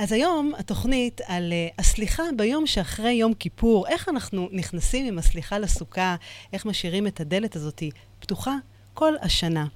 אז 0.00 0.12
היום 0.12 0.52
התוכנית 0.58 1.20
על 1.26 1.52
uh, 1.52 1.74
הסליחה 1.78 2.22
ביום 2.36 2.66
שאחרי 2.66 3.12
יום 3.12 3.34
כיפור, 3.34 3.88
איך 3.88 4.08
אנחנו 4.08 4.48
נכנסים 4.52 5.06
עם 5.06 5.18
הסליחה 5.18 5.58
לסוכה, 5.58 6.16
איך 6.52 6.66
משאירים 6.66 7.06
את 7.06 7.20
הדלת 7.20 7.56
הזאת 7.56 7.82
פתוחה 8.18 8.54
כל 8.94 9.14
השנה. 9.22 9.66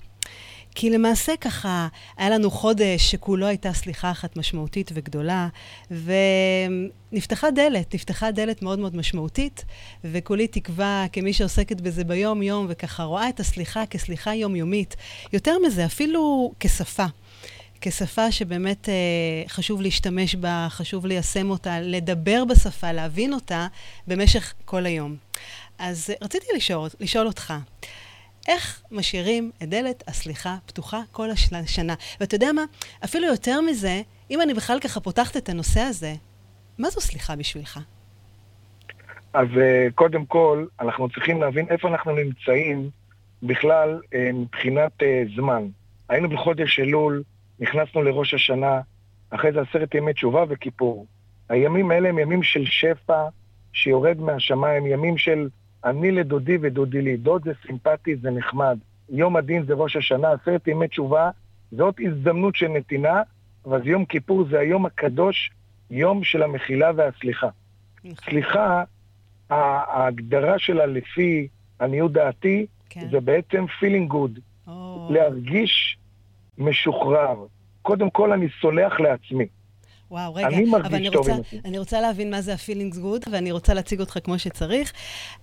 כי 0.75 0.91
למעשה 0.91 1.33
ככה, 1.41 1.89
היה 2.17 2.31
לנו 2.31 2.51
חודש 2.51 3.11
שכולו 3.11 3.47
הייתה 3.47 3.73
סליחה 3.73 4.11
אחת 4.11 4.37
משמעותית 4.37 4.91
וגדולה, 4.95 5.49
ונפתחה 7.11 7.51
דלת, 7.51 7.95
נפתחה 7.95 8.31
דלת 8.31 8.63
מאוד 8.63 8.79
מאוד 8.79 8.97
משמעותית, 8.97 9.65
וכולי 10.05 10.47
תקווה, 10.47 11.07
כמי 11.13 11.33
שעוסקת 11.33 11.81
בזה 11.81 12.05
ביום-יום, 12.05 12.67
וככה 12.69 13.03
רואה 13.03 13.29
את 13.29 13.41
הסליחה 13.41 13.87
כסליחה 13.87 14.35
יומיומית, 14.35 14.97
יותר 15.33 15.57
מזה, 15.67 15.85
אפילו 15.85 16.53
כשפה. 16.61 17.07
כשפה 17.87 18.33
שבאמת 18.33 18.89
אה, 18.89 18.95
חשוב 19.49 19.83
להשתמש 19.83 20.35
בה, 20.35 20.67
חשוב 20.71 21.07
ליישם 21.07 21.51
אותה, 21.51 21.81
לדבר 21.81 22.45
בשפה, 22.45 22.93
להבין 22.93 23.33
אותה 23.33 23.67
במשך 24.07 24.55
כל 24.65 24.87
היום. 24.87 25.17
אז 25.79 26.11
רציתי 26.23 26.47
לשאול, 26.57 26.89
לשאול 27.01 27.27
אותך, 27.27 27.55
איך 28.49 28.83
משאירים 28.91 29.51
את 29.63 29.69
דלת 29.69 30.05
הסליחה 30.09 30.57
פתוחה 30.67 31.01
כל 31.13 31.29
השנה? 31.31 31.95
ואתה 32.21 32.35
יודע 32.35 32.53
מה? 32.53 32.65
אפילו 33.05 33.27
יותר 33.27 33.61
מזה, 33.61 34.03
אם 34.31 34.41
אני 34.41 34.55
בכלל 34.55 34.79
ככה 34.81 35.01
פותחת 35.01 35.37
את 35.37 35.49
הנושא 35.49 35.81
הזה, 35.81 36.15
מה 36.79 36.91
זו 36.91 37.01
סליחה 37.01 37.37
בשבילך? 37.37 37.81
אז 39.33 39.49
אה, 39.61 39.87
קודם 39.95 40.27
כל, 40.27 40.67
אנחנו 40.81 41.09
צריכים 41.09 41.41
להבין 41.41 41.67
איפה 41.71 41.89
אנחנו 41.89 42.13
נמצאים 42.13 42.91
בכלל 43.43 44.01
אה, 44.15 44.31
מבחינת 44.33 45.03
אה, 45.03 45.23
זמן. 45.37 45.63
היינו 46.09 46.29
בחודש 46.29 46.81
אלול, 46.81 47.23
נכנסנו 47.61 48.03
לראש 48.03 48.35
השנה, 48.35 48.81
אחרי 49.31 49.53
זה 49.53 49.61
עשרת 49.61 49.95
ימי 49.95 50.13
תשובה 50.13 50.45
וכיפור. 50.49 51.07
הימים 51.49 51.91
האלה 51.91 52.09
הם 52.09 52.19
ימים 52.19 52.43
של 52.43 52.65
שפע 52.65 53.29
שיורד 53.73 54.21
מהשמיים, 54.21 54.87
ימים 54.87 55.19
של 55.19 55.49
אני 55.85 56.11
לדודי 56.11 56.59
ודודי 56.61 57.03
לי. 57.03 57.17
דוד 57.17 57.45
זה 57.45 57.53
סימפטי, 57.67 58.17
זה 58.17 58.31
נחמד. 58.31 58.79
יום 59.09 59.37
הדין 59.37 59.65
זה 59.65 59.75
ראש 59.75 59.97
השנה, 59.97 60.33
עשרת 60.33 60.69
ימי 60.69 60.89
תשובה, 60.89 61.31
זאת 61.73 61.95
הזדמנות 62.07 62.57
של 62.57 62.69
נתינה, 62.69 63.23
אבל 63.65 63.87
יום 63.89 64.05
כיפור 64.05 64.45
זה 64.51 64.59
היום 64.59 64.87
הקדוש, 64.87 65.51
יום 65.91 66.25
של 66.25 66.43
המחילה 66.43 66.91
והסליחה. 66.97 67.49
נכון. 68.05 68.15
סליחה, 68.31 68.85
ההגדרה 69.51 70.59
שלה 70.59 70.87
לפי 70.87 71.49
עניות 71.81 72.13
דעתי, 72.13 72.67
כן. 72.91 73.09
זה 73.11 73.21
בעצם 73.21 73.65
feeling 73.81 74.13
good. 74.13 74.41
Oh. 74.69 74.71
להרגיש 75.11 75.99
משוחרר. 76.59 77.35
קודם 77.83 78.11
כל 78.11 78.33
אני 78.33 78.47
סולח 78.61 79.01
לעצמי. 79.01 79.47
וואו, 80.11 80.35
רגע, 80.35 80.47
אני 80.47 80.71
אבל 80.75 80.95
אני 80.95 81.09
רוצה, 81.09 81.33
אני 81.65 81.79
רוצה 81.79 82.01
להבין 82.01 82.31
מה 82.31 82.41
זה 82.41 82.53
ה-feelings 82.53 82.95
good, 82.95 83.29
ואני 83.31 83.53
רוצה 83.53 83.75
להציג 83.75 84.01
אותך 84.01 84.19
כמו 84.25 84.39
שצריך. 84.39 84.93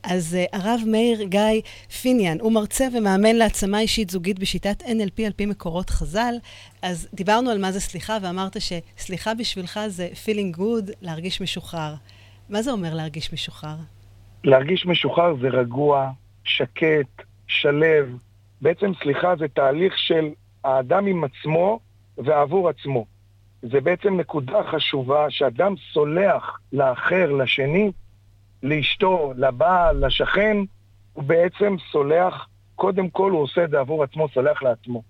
אז 0.03 0.37
uh, 0.37 0.57
הרב 0.57 0.79
מאיר 0.87 1.23
גיא 1.23 1.61
פיניאן, 2.01 2.37
הוא 2.39 2.51
מרצה 2.51 2.87
ומאמן 2.93 3.35
להעצמה 3.35 3.79
אישית 3.79 4.09
זוגית 4.09 4.39
בשיטת 4.39 4.81
NLP 4.81 5.21
על 5.25 5.31
פי 5.35 5.45
מקורות 5.45 5.89
חז"ל. 5.89 6.33
אז 6.81 7.09
דיברנו 7.13 7.49
על 7.49 7.57
מה 7.57 7.71
זה 7.71 7.79
סליחה, 7.79 8.17
ואמרת 8.21 8.57
שסליחה 8.61 9.33
בשבילך 9.33 9.79
זה 9.87 10.09
feeling 10.25 10.57
good, 10.57 10.91
להרגיש 11.01 11.41
משוחרר. 11.41 11.93
מה 12.49 12.61
זה 12.61 12.71
אומר 12.71 12.93
להרגיש 12.93 13.33
משוחרר? 13.33 13.75
להרגיש 14.43 14.85
משוחרר 14.85 15.35
זה 15.41 15.47
רגוע, 15.47 16.11
שקט, 16.43 17.21
שלב. 17.47 18.17
בעצם 18.61 18.91
סליחה 19.03 19.35
זה 19.39 19.47
תהליך 19.47 19.97
של 19.97 20.29
האדם 20.63 21.05
עם 21.05 21.23
עצמו 21.23 21.79
ועבור 22.17 22.69
עצמו. 22.69 23.05
זה 23.61 23.81
בעצם 23.81 24.19
נקודה 24.19 24.63
חשובה 24.71 25.25
שאדם 25.29 25.75
סולח 25.93 26.59
לאחר, 26.73 27.31
לשני, 27.31 27.91
לאשתו, 28.63 29.33
לבעל, 29.37 30.05
לשכן, 30.05 30.57
הוא 31.13 31.23
בעצם 31.23 31.75
סולח, 31.91 32.47
קודם 32.75 33.09
כל 33.09 33.31
הוא 33.31 33.41
עושה 33.41 33.63
את 33.63 33.69
זה 33.69 33.79
עבור 33.79 34.03
עצמו, 34.03 34.27
סולח 34.33 34.63
לעצמו. 34.63 35.03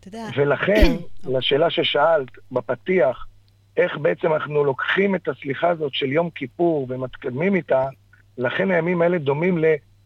אתה 0.00 0.08
יודע... 0.08 0.28
ולכן, 0.36 0.96
לשאלה 1.34 1.70
ששאלת 1.70 2.28
בפתיח, 2.52 3.26
איך 3.76 3.98
בעצם 3.98 4.32
אנחנו 4.32 4.64
לוקחים 4.64 5.14
את 5.14 5.28
הסליחה 5.28 5.68
הזאת 5.68 5.94
של 5.94 6.12
יום 6.12 6.30
כיפור 6.30 6.86
ומתקדמים 6.90 7.54
איתה, 7.54 7.88
לכן 8.38 8.70
הימים 8.70 9.02
האלה 9.02 9.18
דומים 9.18 9.58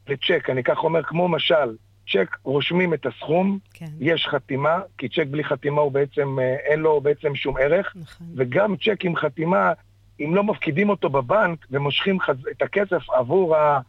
לצ'ק, 0.09 0.51
אני 0.51 0.63
כך 0.63 0.79
אומר, 0.79 1.03
כמו 1.03 1.29
משל, 1.29 1.77
צ'ק 2.09 2.37
רושמים 2.43 2.95
את 2.95 3.07
הסכום, 3.07 3.59
כן. 3.75 3.87
יש 4.01 4.27
חתימה, 4.27 4.81
כי 4.99 5.09
צ'ק 5.09 5.27
בלי 5.31 5.45
חתימה 5.45 5.81
הוא 5.81 5.93
בעצם, 5.93 6.39
אה, 6.41 6.55
אין 6.55 6.81
לו 6.81 7.01
בעצם 7.01 7.35
שום 7.35 7.57
ערך, 7.57 7.97
נכון. 7.97 8.27
וגם 8.37 8.77
צ'ק 8.77 9.05
עם 9.05 9.17
חתימה, 9.17 9.73
אם 10.21 10.35
לא 10.35 10.45
מפקידים 10.45 10.89
אותו 10.89 11.11
בבנק 11.11 11.67
ומושכים 11.71 12.19
את 12.51 12.63
הכסף 12.63 13.11
עבור 13.11 13.57
ה... 13.57 13.81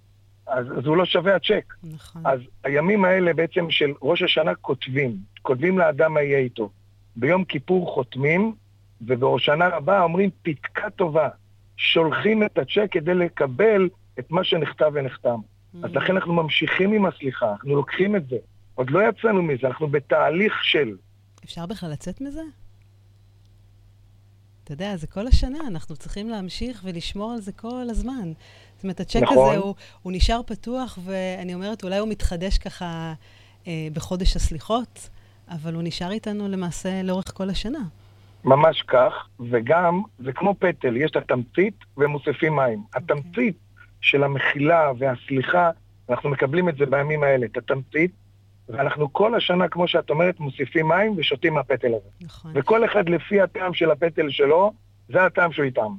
אז, 0.47 0.66
אז 0.78 0.85
הוא 0.85 0.97
לא 0.97 1.06
שווה 1.06 1.35
הצ'ק. 1.35 1.73
נכון. 1.84 2.22
אז 2.25 2.40
הימים 2.63 3.06
האלה 3.06 3.34
בעצם 3.34 3.69
של 3.69 3.94
ראש 4.02 4.22
השנה 4.22 4.56
כותבים, 4.56 5.16
כותבים 5.41 5.79
לאדם 5.79 6.13
מה 6.13 6.22
יהיה 6.22 6.40
איתו. 6.40 6.69
ביום 7.16 7.44
כיפור 7.44 7.94
חותמים, 7.94 8.53
ובראש 9.02 9.46
שנה 9.46 9.66
הבאה 9.66 10.03
אומרים 10.03 10.29
פתקה 10.41 10.90
טובה. 10.90 11.29
שולחים 11.78 12.44
את 12.44 12.57
הצ'ק 12.57 12.88
כדי 12.91 13.13
לקבל 13.13 13.90
את 14.19 14.31
מה 14.31 14.44
שנכתב 14.44 14.91
ונחתם. 14.94 15.40
אז. 15.84 15.91
לכן 15.94 16.16
אנחנו 16.16 16.34
ממשיכים 16.34 16.94
עם 16.94 17.06
הסליחה, 17.06 17.51
אנחנו 17.51 17.75
לוקחים 17.75 18.16
את 18.16 18.28
זה. 18.29 18.35
עוד 18.75 18.89
לא 18.89 19.00
יצאנו 19.09 19.44
מזה, 19.44 19.67
אנחנו 19.67 19.88
בתהליך 19.88 20.63
של... 20.63 20.95
אפשר 21.45 21.66
בכלל 21.66 21.91
לצאת 21.91 22.22
מזה? 22.22 22.41
אתה 24.63 24.73
יודע, 24.73 24.97
זה 24.97 25.07
כל 25.07 25.28
השנה, 25.28 25.57
אנחנו 25.67 25.95
צריכים 25.95 26.29
להמשיך 26.29 26.81
ולשמור 26.85 27.31
על 27.31 27.41
זה 27.41 27.51
כל 27.51 27.88
הזמן. 27.89 28.31
זאת 28.75 28.84
אומרת, 28.84 29.00
הצ'ק 29.00 29.22
נכון. 29.22 29.50
הזה 29.50 29.57
הוא, 29.57 29.75
הוא 30.01 30.13
נשאר 30.16 30.41
פתוח, 30.47 31.00
ואני 31.03 31.53
אומרת, 31.53 31.84
אולי 31.84 31.97
הוא 31.97 32.09
מתחדש 32.09 32.57
ככה 32.57 33.13
אה, 33.67 33.88
בחודש 33.94 34.35
הסליחות, 34.35 35.09
אבל 35.50 35.73
הוא 35.73 35.84
נשאר 35.84 36.11
איתנו 36.11 36.47
למעשה 36.47 37.03
לאורך 37.03 37.31
כל 37.34 37.50
השנה. 37.50 37.84
ממש 38.45 38.81
כך, 38.81 39.13
וגם, 39.51 40.01
זה 40.19 40.31
כמו 40.31 40.55
פטל, 40.59 40.97
יש 40.97 41.11
את 41.11 41.16
התמצית 41.16 41.75
ומוסיפים 41.97 42.55
מים. 42.55 42.79
Okay. 42.79 43.00
אוקיי. 43.01 43.17
התמצית 43.17 43.57
של 44.03 44.24
המחילה 44.24 44.91
והסליחה, 44.97 45.69
אנחנו 46.09 46.30
מקבלים 46.30 46.69
את 46.69 46.78
זה 46.78 46.86
בימים 46.86 47.24
האלה, 47.24 47.46
את 47.46 47.58
התמצית, 47.58 48.12
ואנחנו 48.69 49.14
כל 49.14 49.36
השנה, 49.36 49.68
כמו 49.68 49.88
שאת 49.88 50.09
אומרת, 50.09 50.40
מוסיפים 50.40 50.88
מים 50.88 51.14
ושותים 51.18 51.53
מהפטל 51.53 51.88
הזה. 51.88 52.09
נכון. 52.22 52.52
וכל 52.56 52.86
אחד 52.86 53.09
לפי 53.09 53.41
הטעם 53.41 53.74
של 53.74 53.91
הפטל 53.91 54.30
שלו, 54.30 54.74
זה 55.09 55.25
הטעם 55.25 55.52
שהוא 55.52 55.66
איתם. 55.66 55.96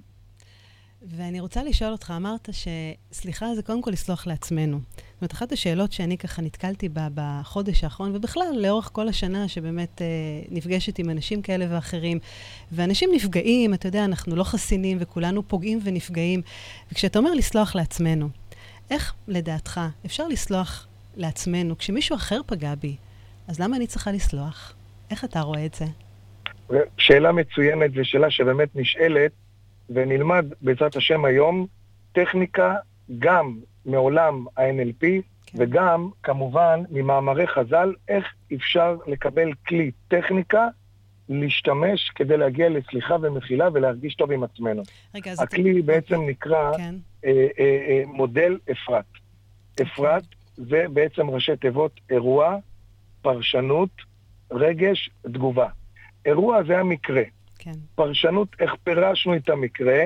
ואני 1.06 1.40
רוצה 1.40 1.62
לשאול 1.62 1.92
אותך, 1.92 2.12
אמרת 2.16 2.48
שסליחה 2.52 3.54
זה 3.54 3.62
קודם 3.62 3.82
כל 3.82 3.90
לסלוח 3.90 4.26
לעצמנו. 4.26 4.80
זאת 4.96 5.20
אומרת, 5.20 5.32
אחת 5.32 5.52
השאלות 5.52 5.92
שאני 5.92 6.18
ככה 6.18 6.42
נתקלתי 6.42 6.88
בה 6.88 7.08
בחודש 7.14 7.84
האחרון, 7.84 8.16
ובכלל, 8.16 8.54
לאורך 8.58 8.90
כל 8.92 9.08
השנה, 9.08 9.48
שבאמת 9.48 10.02
אה, 10.02 10.06
נפגשת 10.50 10.98
עם 10.98 11.10
אנשים 11.10 11.42
כאלה 11.42 11.66
ואחרים, 11.70 12.18
ואנשים 12.72 13.10
נפגעים, 13.14 13.74
אתה 13.74 13.88
יודע, 13.88 14.04
אנחנו 14.04 14.36
לא 14.36 14.44
חסינים, 14.44 14.98
וכולנו 15.00 15.48
פוגעים 15.48 15.78
ונפגעים. 15.82 16.42
וכשאתה 16.92 17.18
אומר 17.18 17.34
לסלוח 17.34 17.76
לעצמנו, 17.76 18.28
איך 18.90 19.14
לדעתך 19.28 19.80
אפשר 20.06 20.28
לסלוח 20.28 20.86
לעצמנו 21.16 21.78
כשמישהו 21.78 22.16
אחר 22.16 22.40
פגע 22.46 22.74
בי? 22.74 22.96
אז 23.48 23.60
למה 23.60 23.76
אני 23.76 23.86
צריכה 23.86 24.12
לסלוח? 24.12 24.74
איך 25.10 25.24
אתה 25.24 25.40
רואה 25.40 25.66
את 25.66 25.74
זה? 25.74 25.84
שאלה 26.98 27.32
מצוינת, 27.32 27.90
ושאלה 27.94 28.30
שבאמת 28.30 28.68
נשאלת. 28.74 29.32
ונלמד 29.90 30.46
בעזרת 30.60 30.96
השם 30.96 31.24
היום 31.24 31.66
טכניקה 32.12 32.74
גם 33.18 33.58
מעולם 33.86 34.46
ה-NLP 34.56 35.06
כן. 35.46 35.58
וגם 35.58 36.10
כמובן 36.22 36.82
ממאמרי 36.90 37.46
חז"ל, 37.46 37.94
איך 38.08 38.24
אפשר 38.54 38.96
לקבל 39.06 39.52
כלי, 39.66 39.90
טכניקה, 40.08 40.68
להשתמש 41.28 42.10
כדי 42.14 42.36
להגיע 42.36 42.68
לסליחה 42.68 43.16
ומחילה 43.22 43.68
ולהרגיש 43.72 44.14
טוב 44.14 44.32
עם 44.32 44.42
עצמנו. 44.44 44.82
רגע, 45.14 45.32
אז... 45.32 45.40
הכלי 45.42 45.78
אתה... 45.78 45.86
בעצם 45.86 46.14
אוקיי. 46.14 46.30
נקרא 46.30 46.72
כן. 46.76 46.94
אה, 47.24 47.46
אה, 47.58 47.64
אה, 47.88 48.02
מודל 48.06 48.58
אפרת. 48.72 49.04
אפרת 49.82 50.24
זה 50.56 50.84
בעצם 50.92 51.30
ראשי 51.30 51.56
תיבות 51.56 52.00
אירוע, 52.10 52.56
פרשנות, 53.22 53.90
רגש, 54.50 55.10
תגובה. 55.22 55.68
אירוע 56.26 56.62
זה 56.64 56.78
המקרה. 56.78 57.22
כן. 57.64 57.72
פרשנות, 57.94 58.48
איך 58.60 58.74
פירשנו 58.84 59.36
את 59.36 59.48
המקרה, 59.48 60.00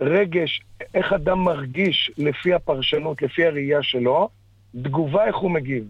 רגש, 0.00 0.60
איך 0.94 1.12
אדם 1.12 1.38
מרגיש 1.38 2.10
לפי 2.18 2.54
הפרשנות, 2.54 3.22
לפי 3.22 3.46
הראייה 3.46 3.82
שלו, 3.82 4.28
תגובה, 4.82 5.24
איך 5.24 5.36
הוא 5.36 5.50
מגיב. 5.50 5.84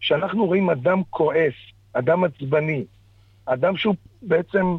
כשאנחנו 0.00 0.46
רואים 0.46 0.70
אדם 0.70 1.02
כועס, 1.10 1.54
אדם 1.92 2.24
עצבני, 2.24 2.84
אדם 3.46 3.76
שהוא 3.76 3.94
בעצם 4.22 4.76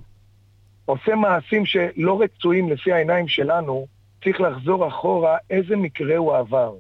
עושה 0.86 1.16
מעשים 1.16 1.66
שלא 1.66 2.22
רצויים 2.22 2.70
לפי 2.70 2.92
העיניים 2.92 3.28
שלנו, 3.28 3.88
צריך 4.24 4.42
לחזור 4.42 4.88
אחורה 4.88 5.38
איזה 5.50 5.76
מקרה 5.76 6.18
הוא 6.18 6.36
עבר, 6.36 6.76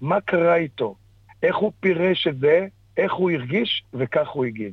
מה 0.00 0.20
קרה 0.20 0.56
איתו, 0.56 0.94
איך 1.42 1.56
הוא 1.56 1.72
פירש 1.80 2.26
את 2.26 2.38
זה, 2.38 2.66
איך 2.96 3.12
הוא 3.12 3.30
הרגיש 3.30 3.82
וכך 3.94 4.28
הוא 4.28 4.44
הגיב. 4.44 4.72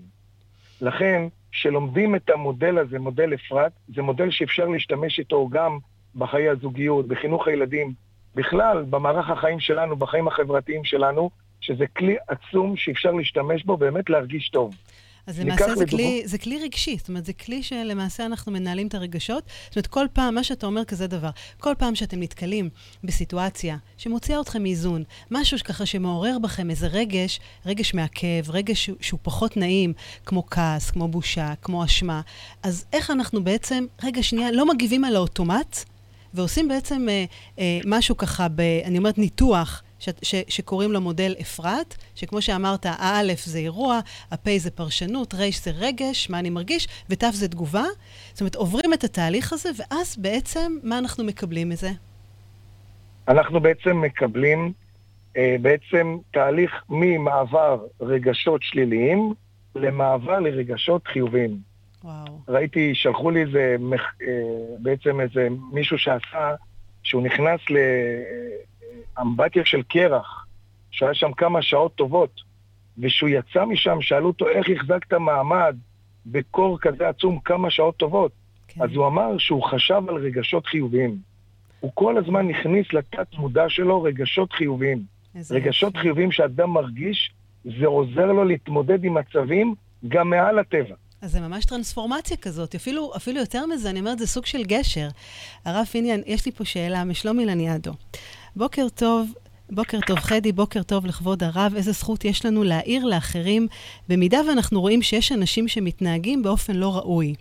לכן, 0.82 1.28
שלומדים 1.52 2.16
את 2.16 2.30
המודל 2.30 2.78
הזה, 2.78 3.00
מודל 3.00 3.34
אפרת, 3.34 3.72
זה 3.96 4.02
מודל 4.02 4.32
שאפשר 4.32 4.66
להשתמש 4.66 5.20
איתו 5.20 5.50
גם 5.50 5.78
בחיי 6.16 6.50
הזוגיות, 6.50 7.08
בחינוך 7.08 7.48
הילדים, 7.48 7.94
בכלל, 8.36 8.86
במערך 8.90 9.30
החיים 9.30 9.60
שלנו, 9.60 9.96
בחיים 9.96 10.28
החברתיים 10.28 10.84
שלנו, 10.84 11.30
שזה 11.62 11.88
כלי 11.88 12.16
עצום 12.28 12.78
שאפשר 12.78 13.12
להשתמש 13.12 13.64
בו 13.64 13.78
באמת 13.78 14.10
להרגיש 14.10 14.50
טוב. 14.50 14.76
אז 15.30 15.40
למעשה 15.40 15.76
זה 15.76 15.86
כלי, 15.86 16.22
זה 16.26 16.38
כלי 16.38 16.60
רגשי, 16.64 16.98
זאת 16.98 17.10
אומרת, 17.10 17.26
זה 17.26 17.34
כלי 17.34 17.64
שלמעשה 17.64 18.26
אנחנו 18.26 18.52
מנהלים 18.52 18.88
את 18.88 18.96
הרגשות. 18.96 19.44
זאת 19.68 19.76
אומרת, 19.76 19.88
כל 19.88 20.06
פעם, 20.14 20.36
מה 20.36 20.44
שאתה 20.44 20.66
אומר 20.66 20.86
כזה 20.86 21.08
דבר, 21.08 21.30
כל 21.60 21.74
פעם 21.78 21.96
שאתם 21.96 22.20
נתקלים 22.20 22.70
בסיטואציה 23.04 23.78
שמוציאה 23.98 24.42
אתכם 24.42 24.64
מאיזון, 24.64 25.04
משהו 25.32 25.58
ככה 25.64 25.86
שמעורר 25.86 26.40
בכם 26.40 26.70
איזה 26.70 26.88
רגש, 26.88 27.40
רגש 27.66 27.94
מעכב, 27.94 28.50
רגש 28.50 28.86
שהוא, 28.86 28.98
שהוא 29.02 29.20
פחות 29.24 29.58
נעים, 29.58 29.94
כמו 30.26 30.44
כעס, 30.50 30.92
כמו 30.92 31.08
בושה, 31.08 31.54
כמו 31.62 31.86
אשמה, 31.86 32.22
אז 32.64 32.86
איך 32.94 33.12
אנחנו 33.12 33.44
בעצם, 33.44 33.86
רגע, 34.04 34.24
שנייה, 34.24 34.52
לא 34.52 34.66
מגיבים 34.66 35.04
על 35.06 35.16
האוטומט, 35.16 35.78
ועושים 36.34 36.68
בעצם 36.68 37.10
אה, 37.10 37.26
אה, 37.60 37.80
משהו 37.86 38.18
ככה, 38.18 38.48
ב, 38.48 38.62
אני 38.62 38.98
אומרת, 38.98 39.18
ניתוח. 39.18 39.84
ש, 40.00 40.10
ש, 40.22 40.36
שקוראים 40.48 40.92
לו 40.92 41.02
מודל 41.02 41.36
אפרת, 41.42 41.96
שכמו 42.16 42.42
שאמרת, 42.42 42.86
האלף 42.90 43.46
זה 43.46 43.58
אירוע, 43.58 44.00
הפ' 44.32 44.58
זה 44.58 44.72
פרשנות, 44.72 45.34
ר' 45.34 45.50
זה 45.64 45.72
רגש, 45.72 46.30
מה 46.30 46.40
אני 46.40 46.50
מרגיש, 46.50 46.88
ות' 47.10 47.24
זה 47.32 47.48
תגובה. 47.48 47.86
זאת 48.32 48.42
אומרת, 48.42 48.56
עוברים 48.56 48.94
את 48.94 49.04
התהליך 49.04 49.54
הזה, 49.54 49.70
ואז 49.78 50.18
בעצם, 50.18 50.78
מה 50.84 50.98
אנחנו 50.98 51.24
מקבלים 51.24 51.70
מזה? 51.70 51.90
אנחנו 53.28 53.60
בעצם 53.60 54.02
מקבלים 54.02 54.74
אה, 55.38 55.56
בעצם 55.62 56.18
תהליך 56.32 56.72
ממעבר 56.90 57.86
רגשות 58.02 58.64
שליליים 58.64 59.34
למעבר 59.76 60.40
לרגשות 60.40 61.08
חיוביים. 61.08 61.58
וואו. 62.04 62.40
ראיתי, 62.48 62.96
שלחו 62.96 63.32
לי 63.32 63.42
איזה, 63.42 63.76
אה, 64.22 64.28
בעצם 64.80 65.22
איזה 65.22 65.48
מישהו 65.74 65.98
שעשה, 65.98 66.56
שהוא 67.04 67.24
נכנס 67.24 67.60
ל... 67.70 67.78
אמבטיה 69.22 69.66
של 69.66 69.82
קרח, 69.82 70.46
שהיה 70.92 71.14
שם 71.14 71.32
כמה 71.32 71.62
שעות 71.62 71.96
טובות, 71.96 72.42
וכשהוא 72.98 73.30
יצא 73.30 73.66
משם, 73.66 74.02
שאלו 74.02 74.28
אותו 74.28 74.48
איך 74.48 74.68
החזקת 74.76 75.14
מעמד 75.14 75.76
בקור 76.26 76.80
כזה 76.80 77.10
עצום 77.10 77.40
כמה 77.40 77.70
שעות 77.70 77.98
טובות. 77.98 78.32
כן. 78.68 78.82
אז 78.82 78.90
הוא 78.96 79.08
אמר 79.08 79.38
שהוא 79.38 79.64
חשב 79.64 80.02
על 80.08 80.16
רגשות 80.16 80.66
חיוביים. 80.66 81.18
הוא 81.80 81.92
כל 81.94 82.18
הזמן 82.18 82.50
הכניס 82.50 82.94
לתת 82.94 83.34
מודע 83.34 83.70
שלו 83.70 84.04
רגשות 84.04 84.54
חיוביים. 84.54 85.04
רגשות 85.52 85.94
יפה. 85.94 86.02
חיוביים 86.02 86.32
שאדם 86.32 86.70
מרגיש, 86.70 87.32
זה 87.80 87.86
עוזר 87.86 88.26
לו 88.26 88.44
להתמודד 88.44 89.04
עם 89.04 89.14
מצבים 89.14 89.76
גם 90.08 90.30
מעל 90.30 90.60
הטבע. 90.60 90.96
אז 91.22 91.32
זה 91.32 91.42
ממש 91.42 91.66
טרנספורמציה 91.66 92.38
כזאת, 92.38 92.76
אפילו, 92.76 93.12
אפילו 93.16 93.40
יותר 93.40 93.66
מזה, 93.66 93.90
אני 93.90 94.00
אומרת, 94.00 94.20
זה 94.20 94.28
סוג 94.28 94.46
של 94.46 94.64
גשר. 94.64 95.08
הרב 95.66 95.86
פיניאן, 95.86 96.20
יש 96.26 96.46
לי 96.46 96.52
פה 96.52 96.66
שאלה 96.66 97.04
משלומי 97.04 97.46
לניאדו. 97.46 97.92
בוקר 98.60 98.88
טוב. 98.96 99.34
בוקר 99.70 100.00
טוב, 100.08 100.20
חדי, 100.20 100.52
בוקר 100.52 100.84
טוב 100.84 101.06
לכבוד 101.06 101.44
הרב. 101.44 101.74
איזה 101.76 101.92
זכות 101.92 102.26
יש 102.26 102.46
לנו 102.46 102.64
להעיר 102.64 103.06
לאחרים, 103.06 103.68
במידה 104.10 104.40
ואנחנו 104.50 104.82
רואים 104.82 105.02
שיש 105.02 105.32
אנשים 105.32 105.68
שמתנהגים 105.68 106.44
באופן 106.44 106.76
לא 106.76 106.96
ראוי. 106.98 107.36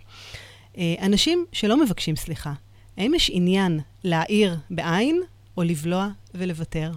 אה, 0.77 0.95
אנשים 1.01 1.45
שלא 1.51 1.83
מבקשים 1.83 2.15
סליחה. 2.15 2.53
האם 2.97 3.13
יש 3.13 3.31
עניין 3.33 3.79
להעיר 4.03 4.57
בעין, 4.69 5.21
או 5.57 5.63
לבלוע 5.63 6.09
ולוותר? 6.33 6.91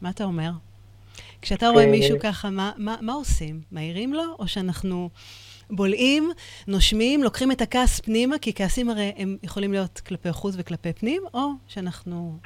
מה 0.00 0.10
אתה 0.10 0.24
אומר? 0.24 0.50
כשאתה 1.42 1.68
רואה 1.68 1.86
מישהו 1.86 2.16
ככה, 2.20 2.50
מה, 2.50 2.72
מה, 2.76 2.96
מה 3.00 3.12
עושים? 3.12 3.60
מעירים 3.72 4.14
לו, 4.14 4.24
או 4.38 4.48
שאנחנו 4.48 5.10
בולעים, 5.70 6.30
נושמים, 6.66 7.22
לוקחים 7.22 7.52
את 7.52 7.60
הכעס 7.60 8.00
פנימה, 8.00 8.38
כי 8.38 8.52
כעסים 8.54 8.90
הרי 8.90 9.12
הם 9.16 9.36
יכולים 9.42 9.72
להיות 9.72 10.00
כלפי 10.06 10.32
חוץ 10.32 10.54
וכלפי 10.58 10.92
פנים, 10.92 11.22
או 11.34 11.50
שאנחנו 11.68 12.38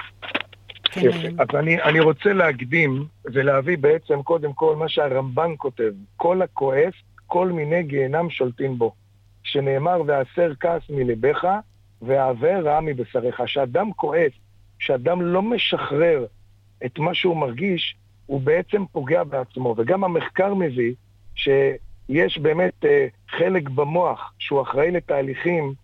כן, 0.90 1.00
יפה. 1.08 1.28
אז 1.42 1.48
אני, 1.54 1.82
אני 1.82 2.00
רוצה 2.00 2.32
להקדים 2.32 3.04
ולהביא 3.24 3.78
בעצם 3.78 4.22
קודם 4.22 4.52
כל 4.52 4.76
מה 4.76 4.88
שהרמב"ן 4.88 5.50
כותב, 5.58 5.92
כל 6.16 6.42
הכועס, 6.42 6.94
כל 7.26 7.48
מיני 7.48 7.82
גיהנם 7.82 8.30
שולטים 8.30 8.78
בו. 8.78 8.92
שנאמר, 9.42 10.02
והסר 10.06 10.52
כעס 10.60 10.82
מלבך, 10.90 11.44
והעבר 12.02 12.60
רע 12.64 12.80
מבשריך. 12.80 13.42
שאדם 13.46 13.92
כועס, 13.92 14.32
שאדם 14.78 15.22
לא 15.22 15.42
משחרר 15.42 16.24
את 16.86 16.98
מה 16.98 17.14
שהוא 17.14 17.36
מרגיש, 17.36 17.96
הוא 18.26 18.40
בעצם 18.40 18.84
פוגע 18.92 19.24
בעצמו. 19.24 19.74
וגם 19.78 20.04
המחקר 20.04 20.54
מביא 20.54 20.94
שיש 21.34 22.38
באמת 22.38 22.84
אה, 22.84 23.06
חלק 23.28 23.68
במוח 23.68 24.32
שהוא 24.38 24.62
אחראי 24.62 24.90
לתהליכים 24.90 25.74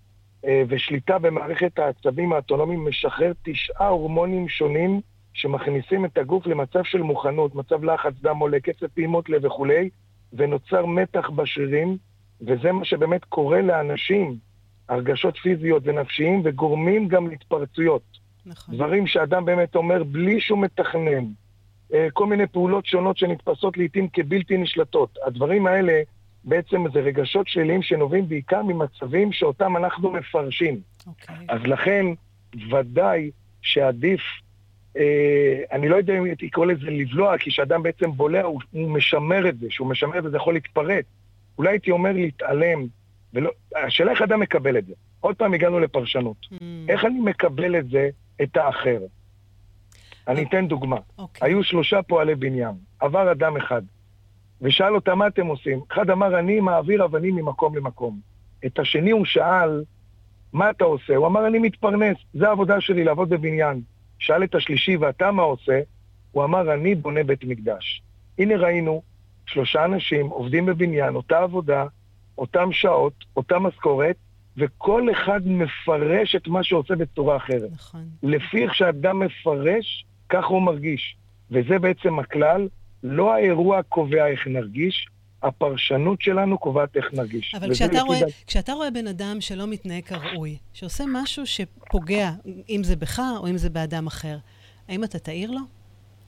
ושליטה 0.69 1.19
במערכת 1.19 1.79
העצבים 1.79 2.33
האוטונומיים 2.33 2.89
משחרר 2.89 3.33
תשעה 3.43 3.89
הורמונים 3.89 4.49
שונים 4.49 5.01
שמכניסים 5.33 6.05
את 6.05 6.19
הגוף 6.19 6.47
למצב 6.47 6.85
של 6.85 7.03
מוכנות, 7.03 7.55
מצב 7.55 7.85
לחץ 7.85 8.13
דם 8.23 8.39
עולה, 8.39 8.61
קצב 8.61 8.87
פעימות 8.87 9.29
לב 9.29 9.45
וכולי, 9.45 9.91
ונוצר 10.33 10.87
מתח 10.87 11.31
בשרירים, 11.31 11.97
וזה 12.41 12.73
מה 12.73 12.85
שבאמת 12.85 13.25
קורה 13.25 13.63
לאנשים, 13.63 14.37
הרגשות 14.89 15.37
פיזיות 15.37 15.83
ונפשיים, 15.87 16.43
וגורמים 16.45 17.09
גם 17.09 17.29
להתפרצויות. 17.29 18.03
נכון. 18.47 18.75
דברים 18.75 19.07
שאדם 19.07 19.45
באמת 19.45 19.77
אומר 19.77 20.05
בלי 20.05 20.41
שהוא 20.41 20.59
מתכנן. 20.59 21.25
אה, 21.95 22.09
כל 22.13 22.27
מיני 22.27 22.47
פעולות 22.47 22.87
שונות 22.87 23.17
שנתפסות 23.17 23.77
לעיתים 23.77 24.09
כבלתי 24.09 24.57
נשלטות. 24.57 25.19
הדברים 25.27 25.67
האלה 25.67 26.03
בעצם 26.47 26.85
זה 26.93 27.01
רגשות 27.01 27.49
שליליים 27.49 27.83
שנובעים 27.83 28.29
בעיקר 28.29 28.63
ממצבים 28.63 29.33
שאותם 29.33 29.77
אנחנו 29.77 30.11
מפרשים. 30.13 30.75
Okay. 30.75 31.07
אוקיי. 31.07 31.47
אז 31.49 31.61
לכן, 31.65 32.07
ודאי 32.71 33.31
שעדיף, 33.63 34.21
אה, 34.97 35.63
אני 35.73 35.89
לא 35.89 35.97
יודע 35.97 36.19
אם 36.19 36.25
הייתי 36.25 36.51
קורא 36.51 36.67
לזה 36.67 36.91
לבלוע, 36.91 37.39
כי 37.39 37.51
כשאדם 37.51 37.83
בעצם 37.83 38.13
בולע, 38.13 38.43
הוא, 38.43 38.61
הוא 38.71 38.91
משמר 38.91 39.49
את 39.49 39.59
זה, 39.59 39.67
שהוא 39.71 39.89
משמר 39.89 40.19
את 40.19 40.23
זה, 40.23 40.31
זה 40.31 40.37
יכול 40.37 40.55
להתפרץ. 40.55 41.05
אולי 41.59 41.71
הייתי 41.71 41.91
אומר 41.91 42.13
להתעלם, 42.13 42.87
ולא, 43.35 43.51
השאלה 43.87 44.11
איך 44.11 44.23
אדם 44.23 44.41
מקבל 44.41 44.79
את 44.79 44.87
זה. 44.87 44.95
עוד 45.21 45.37
פעם 45.37 45.55
הגענו 45.55 45.81
לפרשנות. 45.81 46.37
Mm. 46.53 46.57
איך 46.89 47.05
אני 47.05 47.21
מקבל 47.21 47.79
את 47.79 47.91
זה, 47.91 48.09
את 48.43 48.57
האחר? 48.57 48.99
אני 50.29 50.45
אוקיי. 50.45 50.59
אתן 50.59 50.69
דוגמה. 50.69 50.97
Okay. 50.97 51.19
אוקיי. 51.19 51.49
היו 51.49 51.65
שלושה 51.65 52.03
פועלי 52.03 52.35
בניין, 52.35 52.75
עבר 53.01 53.33
אדם 53.33 53.57
אחד. 53.57 53.83
ושאל 54.63 54.95
אותה, 54.95 55.15
מה 55.15 55.27
אתם 55.27 55.47
עושים? 55.47 55.81
אחד 55.93 56.11
אמר, 56.11 56.39
אני 56.39 56.61
מעביר 56.61 57.05
אבנים 57.05 57.37
ממקום 57.37 57.77
למקום. 57.77 58.21
את 58.67 58.79
השני 58.79 59.11
הוא 59.11 59.25
שאל, 59.25 59.83
מה 60.53 60.71
אתה 60.71 60.85
עושה? 60.85 61.17
הוא 61.17 61.27
אמר, 61.27 61.47
אני 61.47 61.59
מתפרנס, 61.59 62.17
זו 62.35 62.47
העבודה 62.47 62.81
שלי, 62.81 63.05
לעבוד 63.05 63.29
בבניין. 63.29 63.81
שאל 64.19 64.45
את 64.45 64.55
השלישי, 64.55 64.97
ואתה 64.97 65.31
מה 65.31 65.43
עושה? 65.43 65.81
הוא 66.33 66.45
אמר, 66.45 66.75
אני 66.75 66.95
בונה 66.95 67.25
בית 67.25 67.45
מקדש. 67.45 68.03
הנה 68.39 68.57
ראינו, 68.57 69.03
שלושה 69.47 69.85
אנשים 69.85 70.27
עובדים 70.27 70.67
בבניין, 70.67 71.15
אותה 71.15 71.39
עבודה, 71.39 71.87
אותם 72.39 72.73
שעות, 72.73 73.25
אותה 73.37 73.59
משכורת, 73.59 74.17
וכל 74.57 75.11
אחד 75.13 75.41
מפרש 75.45 76.35
את 76.35 76.49
מה 76.49 76.63
שעושה 76.63 76.97
בצורה 76.97 77.37
אחרת. 77.37 77.71
נכון. 77.73 78.05
לפי 78.23 78.65
איך 78.65 78.75
שאדם 78.75 79.21
מפרש, 79.21 80.05
ככה 80.29 80.47
הוא 80.47 80.63
מרגיש. 80.63 81.17
וזה 81.51 81.79
בעצם 81.79 82.19
הכלל, 82.19 82.69
לא 83.11 83.35
האירוע 83.35 83.83
קובע 83.83 84.27
איך 84.27 84.47
נרגיש, 84.47 85.07
הפרשנות 85.43 86.23
שלנו 86.23 86.59
קובעת 86.59 86.97
איך 86.97 87.05
נרגיש. 87.13 87.55
אבל 87.55 87.75
כשאתה 87.75 88.01
רואה, 88.01 88.21
דת... 88.21 88.29
כשאתה 88.47 88.73
רואה 88.73 88.91
בן 88.91 89.07
אדם 89.07 89.41
שלא 89.41 89.67
מתנהג 89.67 90.05
כראוי, 90.05 90.57
שעושה 90.73 91.05
משהו 91.09 91.47
שפוגע, 91.47 92.31
אם 92.69 92.81
זה 92.85 92.97
בך 92.97 93.23
או 93.39 93.49
אם 93.49 93.59
זה 93.59 93.71
באדם 93.71 94.07
אחר, 94.07 94.37
האם 94.89 95.05
אתה 95.05 95.19
תעיר 95.19 95.51
לו? 95.51 95.61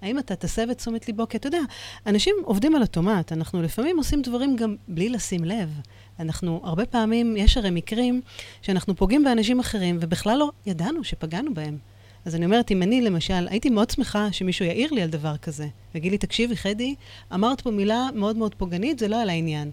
האם 0.03 0.19
אתה 0.19 0.37
תסב 0.37 0.71
את 0.71 0.77
תשומת 0.77 1.09
ליבו? 1.09 1.29
כי 1.29 1.37
אתה 1.37 1.47
יודע, 1.47 1.61
אנשים 2.07 2.35
עובדים 2.45 2.75
על 2.75 2.83
אוטומט, 2.83 3.33
אנחנו 3.33 3.63
לפעמים 3.63 3.97
עושים 3.97 4.23
דברים 4.23 4.57
גם 4.57 4.77
בלי 4.89 5.09
לשים 5.09 5.45
לב. 5.45 5.81
אנחנו, 6.21 6.61
הרבה 6.65 6.87
פעמים, 6.87 7.37
יש 7.37 7.57
הרי 7.57 7.71
מקרים 7.71 8.21
שאנחנו 8.63 8.97
פוגעים 8.97 9.25
באנשים 9.25 9.61
אחרים 9.61 9.99
ובכלל 10.01 10.39
לא 10.39 10.51
ידענו 10.67 11.05
שפגענו 11.05 11.55
בהם. 11.55 11.79
אז 12.25 12.35
אני 12.35 12.45
אומרת, 12.45 12.71
אם 12.71 12.83
אני 12.83 13.01
למשל, 13.01 13.49
הייתי 13.51 13.71
מאוד 13.71 13.91
שמחה 13.91 14.33
שמישהו 14.33 14.65
יעיר 14.65 14.93
לי 14.93 15.03
על 15.03 15.11
דבר 15.11 15.37
כזה, 15.37 15.67
ויגיד 15.95 16.13
לי, 16.13 16.19
תקשיבי, 16.19 16.57
חדי, 16.57 16.95
אמרת 17.35 17.61
פה 17.61 17.71
מילה 17.71 18.09
מאוד 18.15 18.37
מאוד 18.37 18.55
פוגענית, 18.55 18.99
זה 18.99 19.09
לא 19.09 19.23
על 19.23 19.31
העניין. 19.31 19.71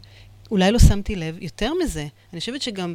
אולי 0.51 0.71
לא 0.71 0.79
שמתי 0.79 1.15
לב. 1.15 1.37
יותר 1.41 1.71
מזה, 1.83 2.05
אני 2.33 2.39
חושבת 2.39 2.61
שגם 2.61 2.93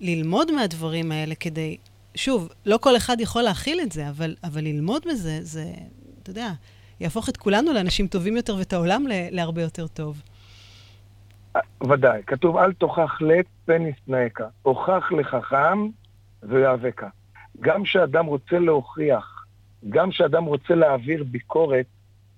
ללמוד 0.00 0.52
מהדברים 0.52 1.12
האלה 1.12 1.34
כדי, 1.34 1.76
שוב, 2.14 2.48
לא 2.66 2.76
כל 2.76 2.96
אחד 2.96 3.20
יכול 3.20 3.42
להכיל 3.42 3.80
את 3.80 3.92
זה, 3.92 4.08
אבל, 4.08 4.34
אבל 4.44 4.64
ללמוד 4.64 5.02
מזה, 5.12 5.38
זה, 5.42 5.64
אתה 6.22 6.30
יודע, 6.30 6.50
יהפוך 7.00 7.28
את 7.28 7.36
כולנו 7.36 7.72
לאנשים 7.72 8.06
טובים 8.06 8.36
יותר 8.36 8.56
ואת 8.56 8.72
העולם 8.72 9.04
להרבה 9.30 9.62
יותר 9.62 9.86
טוב. 9.86 10.22
ודאי, 11.90 12.22
כתוב 12.26 12.56
אל 12.56 12.72
תוכח 12.72 13.18
לט 13.20 13.46
פן 13.64 13.82
הוכח 14.62 15.12
לחכם 15.18 15.88
ויאבקה. 16.42 17.08
גם 17.60 17.82
כשאדם 17.82 18.26
רוצה 18.26 18.58
להוכיח, 18.58 19.44
גם 19.88 20.10
כשאדם 20.10 20.44
רוצה 20.44 20.74
להעביר 20.74 21.24
ביקורת, 21.24 21.86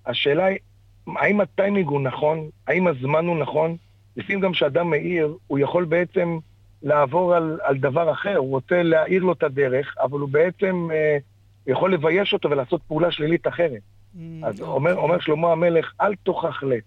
השאלה 0.07 0.45
היא, 0.45 0.59
האם 1.07 1.41
הטיימינג 1.41 1.89
הוא 1.89 2.01
נכון? 2.01 2.49
האם 2.67 2.87
הזמן 2.87 3.27
הוא 3.27 3.39
נכון? 3.39 3.77
לפעמים 4.17 4.41
גם 4.41 4.53
כשאדם 4.53 4.91
מאיר, 4.91 5.37
הוא 5.47 5.59
יכול 5.59 5.85
בעצם 5.85 6.39
לעבור 6.83 7.35
על, 7.35 7.59
על 7.63 7.79
דבר 7.79 8.13
אחר, 8.13 8.37
הוא 8.37 8.51
רוצה 8.51 8.83
להאיר 8.83 9.23
לו 9.23 9.33
את 9.33 9.43
הדרך, 9.43 9.95
אבל 10.01 10.21
הוא 10.21 10.29
בעצם 10.29 10.89
אה, 10.93 11.19
יכול 11.67 11.93
לבייש 11.93 12.33
אותו 12.33 12.51
ולעשות 12.51 12.81
פעולה 12.89 13.11
שלילית 13.11 13.47
אחרת. 13.47 13.81
Mm, 13.81 14.19
אז 14.45 14.61
okay. 14.61 14.63
אומר, 14.63 14.91
אוקיי. 14.91 15.03
אומר 15.03 15.21
שלמה 15.21 15.53
המלך, 15.53 15.93
אל 16.01 16.15
תוכח 16.15 16.63
לט. 16.63 16.83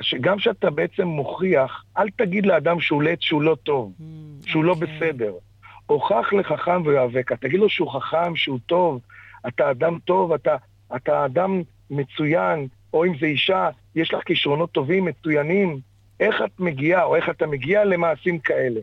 שגם 0.00 0.38
כשאתה 0.38 0.70
בעצם 0.70 1.06
מוכיח, 1.06 1.84
אל 1.98 2.10
תגיד 2.16 2.46
לאדם 2.46 2.80
שהוא 2.80 3.02
לט 3.02 3.20
שהוא 3.20 3.42
לא 3.42 3.56
טוב, 3.62 3.92
mm, 3.98 4.02
שהוא 4.48 4.62
okay. 4.62 4.66
לא 4.66 4.72
אוקיי. 4.72 4.98
בסדר. 4.98 5.32
הוכח 5.86 6.32
לחכם 6.32 6.82
ויאבק. 6.86 7.32
תגיד 7.32 7.60
לו 7.60 7.68
שהוא 7.68 7.92
חכם, 7.92 8.36
שהוא 8.36 8.58
טוב, 8.66 9.00
אתה 9.48 9.70
אדם 9.70 9.98
טוב, 10.04 10.32
אתה, 10.32 10.56
אתה 10.96 11.24
אדם 11.24 11.62
מצוין, 11.90 12.68
או 12.92 13.04
אם 13.04 13.12
זה 13.20 13.26
אישה, 13.26 13.68
יש 13.94 14.14
לך 14.14 14.24
כישרונות 14.24 14.72
טובים, 14.72 15.04
מצוינים. 15.04 15.80
איך 16.20 16.42
את 16.44 16.60
מגיעה, 16.60 17.04
או 17.04 17.16
איך 17.16 17.30
אתה 17.30 17.46
מגיע 17.46 17.84
למעשים 17.84 18.38
כאלה? 18.38 18.80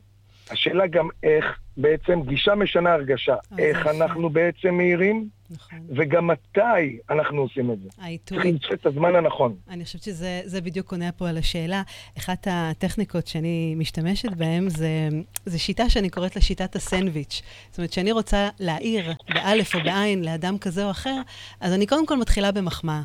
השאלה 0.49 0.87
גם 0.87 1.07
איך 1.23 1.45
בעצם 1.77 2.21
גישה 2.27 2.55
משנה 2.55 2.93
הרגשה. 2.93 3.35
איך 3.57 3.87
אנחנו 3.87 4.29
בעצם 4.29 4.73
מהירים, 4.73 5.29
נכון. 5.49 5.79
וגם 5.95 6.27
מתי 6.27 6.99
אנחנו 7.09 7.41
עושים 7.41 7.71
את 7.71 7.79
זה. 7.79 7.89
העיתוי. 7.97 8.37
צריך 8.37 8.45
למצוא 8.45 8.73
את 8.73 8.85
הזמן 8.85 9.15
הנכון. 9.15 9.55
אני 9.69 9.85
חושבת 9.85 10.01
שזה 10.01 10.61
בדיוק 10.63 10.91
עונה 10.91 11.11
פה 11.11 11.29
על 11.29 11.37
השאלה. 11.37 11.81
אחת 12.17 12.47
הטכניקות 12.51 13.27
שאני 13.27 13.75
משתמשת 13.77 14.31
בהן 14.33 14.69
זה, 14.69 15.09
זה 15.45 15.59
שיטה 15.59 15.89
שאני 15.89 16.09
קוראת 16.09 16.35
לה 16.35 16.41
שיטת 16.41 16.75
הסנדוויץ'. 16.75 17.41
זאת 17.69 17.77
אומרת, 17.77 17.91
כשאני 17.91 18.11
רוצה 18.11 18.49
להעיר 18.59 19.13
באלף 19.33 19.75
או 19.75 19.79
בעין 19.83 20.23
לאדם 20.23 20.57
כזה 20.57 20.85
או 20.85 20.91
אחר, 20.91 21.21
אז 21.59 21.73
אני 21.73 21.87
קודם 21.87 22.05
כל 22.05 22.17
מתחילה 22.17 22.51
במחמאה. 22.51 23.01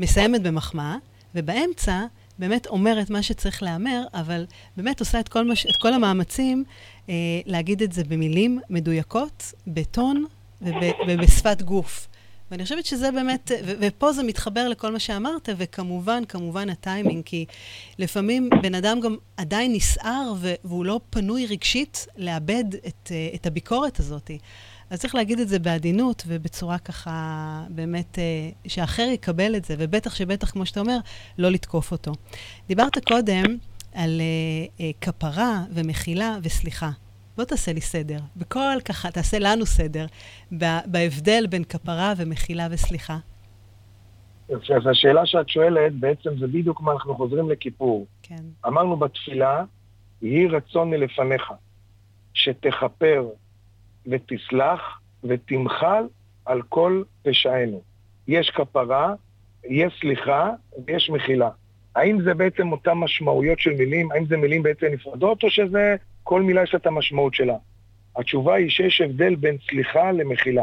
מסיימת 0.00 0.42
במחמאה, 0.42 0.96
ובאמצע 1.34 2.04
באמת 2.38 2.66
אומרת 2.66 3.10
מה 3.10 3.22
שצריך 3.22 3.62
להיאמר, 3.62 4.04
אבל 4.14 4.46
באמת 4.76 5.00
עושה 5.00 5.20
את 5.20 5.28
כל, 5.28 5.44
מש... 5.44 5.66
את 5.66 5.76
כל 5.76 5.92
המאמצים 5.94 6.64
אה, 7.08 7.14
להגיד 7.46 7.82
את 7.82 7.92
זה 7.92 8.04
במילים 8.04 8.60
מדויקות, 8.70 9.52
בטון 9.66 10.24
וב... 10.62 10.74
ובשפת 11.08 11.62
גוף. 11.62 12.08
ואני 12.50 12.62
חושבת 12.62 12.86
שזה 12.86 13.12
באמת, 13.12 13.50
ו- 13.64 13.72
ופה 13.80 14.12
זה 14.12 14.22
מתחבר 14.22 14.68
לכל 14.68 14.92
מה 14.92 14.98
שאמרת, 14.98 15.48
וכמובן, 15.56 16.24
כמובן 16.24 16.70
הטיימינג, 16.70 17.24
כי 17.24 17.44
לפעמים 17.98 18.50
בן 18.62 18.74
אדם 18.74 19.00
גם 19.00 19.16
עדיין 19.36 19.72
נסער 19.72 20.34
והוא 20.64 20.84
לא 20.84 21.00
פנוי 21.10 21.46
רגשית 21.46 22.06
לאבד 22.16 22.64
את, 22.74 23.10
אה, 23.10 23.28
את 23.34 23.46
הביקורת 23.46 24.00
הזאת. 24.00 24.30
אז 24.90 25.00
צריך 25.00 25.14
להגיד 25.14 25.38
את 25.38 25.48
זה 25.48 25.58
בעדינות 25.58 26.22
ובצורה 26.26 26.78
ככה, 26.78 27.10
באמת, 27.70 28.18
אה, 28.18 28.50
שאחר 28.66 29.02
יקבל 29.02 29.56
את 29.56 29.64
זה, 29.64 29.74
ובטח 29.78 30.14
שבטח, 30.14 30.50
כמו 30.50 30.66
שאתה 30.66 30.80
אומר, 30.80 30.98
לא 31.38 31.50
לתקוף 31.50 31.92
אותו. 31.92 32.12
דיברת 32.68 33.04
קודם 33.04 33.44
על 33.94 34.20
אה, 34.20 34.84
אה, 34.84 34.90
כפרה 35.00 35.64
ומחילה 35.74 36.36
וסליחה. 36.42 36.90
בוא 37.36 37.44
תעשה 37.44 37.72
לי 37.72 37.80
סדר. 37.80 38.18
בכל 38.36 38.80
ככה, 38.84 39.10
תעשה 39.10 39.38
לנו 39.38 39.66
סדר, 39.66 40.06
בהבדל 40.86 41.46
בין 41.50 41.64
כפרה 41.64 42.12
ומחילה 42.16 42.66
וסליחה. 42.70 43.16
אז 44.48 44.86
השאלה 44.90 45.26
שאת 45.26 45.48
שואלת, 45.48 45.92
בעצם 45.94 46.30
זה 46.38 46.46
בדיוק 46.46 46.80
מה 46.80 46.92
אנחנו 46.92 47.16
חוזרים 47.16 47.50
לכיפור. 47.50 48.06
כן. 48.22 48.44
אמרנו 48.66 48.96
בתפילה, 48.96 49.64
יהי 50.22 50.46
רצון 50.48 50.90
מלפניך, 50.90 51.52
שתכפר 52.34 53.28
ותסלח 54.08 55.00
ותמחל 55.24 56.04
על 56.44 56.62
כל 56.62 57.02
פשענו. 57.22 57.82
יש 58.28 58.50
כפרה, 58.50 59.14
יש 59.64 59.98
סליחה 60.00 60.50
ויש 60.86 61.10
מחילה. 61.10 61.50
האם 61.96 62.22
זה 62.22 62.34
בעצם 62.34 62.72
אותן 62.72 62.92
משמעויות 62.92 63.58
של 63.58 63.70
מילים? 63.70 64.12
האם 64.12 64.26
זה 64.26 64.36
מילים 64.36 64.62
בעצם 64.62 64.86
נפרדות, 64.86 65.42
או 65.42 65.50
שזה 65.50 65.96
כל 66.22 66.42
מילה 66.42 66.62
יש 66.62 66.74
את 66.74 66.86
המשמעות 66.86 67.34
שלה? 67.34 67.56
התשובה 68.16 68.54
היא 68.54 68.70
שיש 68.70 69.00
הבדל 69.00 69.34
בין 69.34 69.56
סליחה 69.68 70.12
למחילה. 70.12 70.62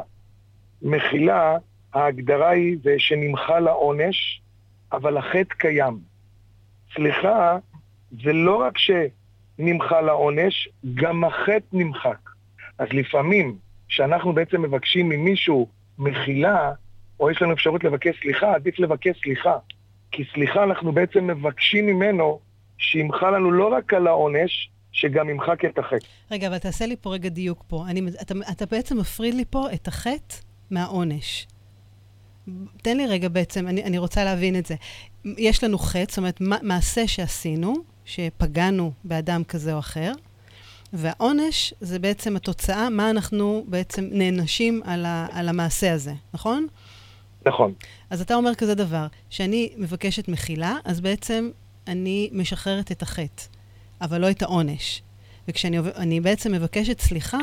מחילה, 0.81 1.57
ההגדרה 1.93 2.49
היא 2.49 2.77
זה 2.83 2.95
שנמחל 2.97 3.67
העונש, 3.67 4.41
אבל 4.91 5.17
החטא 5.17 5.55
קיים. 5.57 5.99
סליחה, 6.93 7.57
זה 8.23 8.33
לא 8.33 8.55
רק 8.55 8.73
שנמחל 8.77 10.09
העונש, 10.09 10.69
גם 10.93 11.23
החטא 11.23 11.65
נמחק. 11.73 12.24
אז 12.77 12.87
לפעמים, 12.91 13.57
כשאנחנו 13.87 14.33
בעצם 14.33 14.61
מבקשים 14.61 15.09
ממישהו 15.09 15.67
מחילה, 15.97 16.71
או 17.19 17.31
יש 17.31 17.41
לנו 17.41 17.53
אפשרות 17.53 17.83
לבקש 17.83 18.15
סליחה, 18.21 18.55
עדיף 18.55 18.79
לבקש 18.79 19.21
סליחה. 19.23 19.57
כי 20.11 20.23
סליחה 20.33 20.63
אנחנו 20.63 20.91
בעצם 20.91 21.27
מבקשים 21.27 21.85
ממנו 21.85 22.39
שימחל 22.77 23.35
לנו 23.35 23.51
לא 23.51 23.67
רק 23.67 23.93
על 23.93 24.07
העונש, 24.07 24.69
שגם 24.91 25.29
ימחק 25.29 25.65
את 25.65 25.77
החטא. 25.77 26.05
רגע, 26.31 26.47
אבל 26.47 26.57
תעשה 26.57 26.85
לי 26.85 26.95
פה 27.01 27.13
רגע 27.13 27.29
דיוק 27.29 27.63
פה. 27.67 27.85
אני, 27.87 28.01
אתה, 28.21 28.33
אתה 28.51 28.65
בעצם 28.65 28.97
מפריד 28.97 29.33
לי 29.33 29.43
פה 29.49 29.67
את 29.73 29.87
החטא 29.87 30.35
מהעונש. 30.71 31.47
תן 32.81 32.97
לי 32.97 33.07
רגע 33.07 33.29
בעצם, 33.29 33.67
אני, 33.67 33.83
אני 33.83 33.97
רוצה 33.97 34.23
להבין 34.23 34.55
את 34.55 34.65
זה. 34.65 34.75
יש 35.25 35.63
לנו 35.63 35.77
חטא, 35.77 36.05
זאת 36.09 36.17
אומרת, 36.17 36.41
מעשה 36.41 37.07
שעשינו, 37.07 37.75
שפגענו 38.05 38.91
באדם 39.03 39.43
כזה 39.43 39.73
או 39.73 39.79
אחר, 39.79 40.11
והעונש 40.95 41.73
זה 41.79 41.99
בעצם 41.99 42.35
התוצאה, 42.35 42.89
מה 42.89 43.09
אנחנו 43.09 43.63
בעצם 43.67 44.07
נענשים 44.11 44.81
על, 44.85 45.05
ה, 45.05 45.27
על 45.31 45.49
המעשה 45.49 45.93
הזה, 45.93 46.13
נכון? 46.33 46.67
נכון. 47.45 47.73
אז 48.09 48.21
אתה 48.21 48.35
אומר 48.35 48.55
כזה 48.55 48.75
דבר, 48.75 49.07
שאני 49.29 49.73
מבקשת 49.77 50.27
מחילה, 50.27 50.75
אז 50.85 51.01
בעצם 51.01 51.49
אני 51.87 52.29
משחררת 52.33 52.91
את 52.91 53.01
החטא, 53.01 53.43
אבל 54.01 54.21
לא 54.21 54.29
את 54.29 54.41
העונש. 54.41 55.01
וכשאני 55.47 56.19
בעצם 56.21 56.51
מבקשת 56.51 56.99
סליחה, 56.99 57.39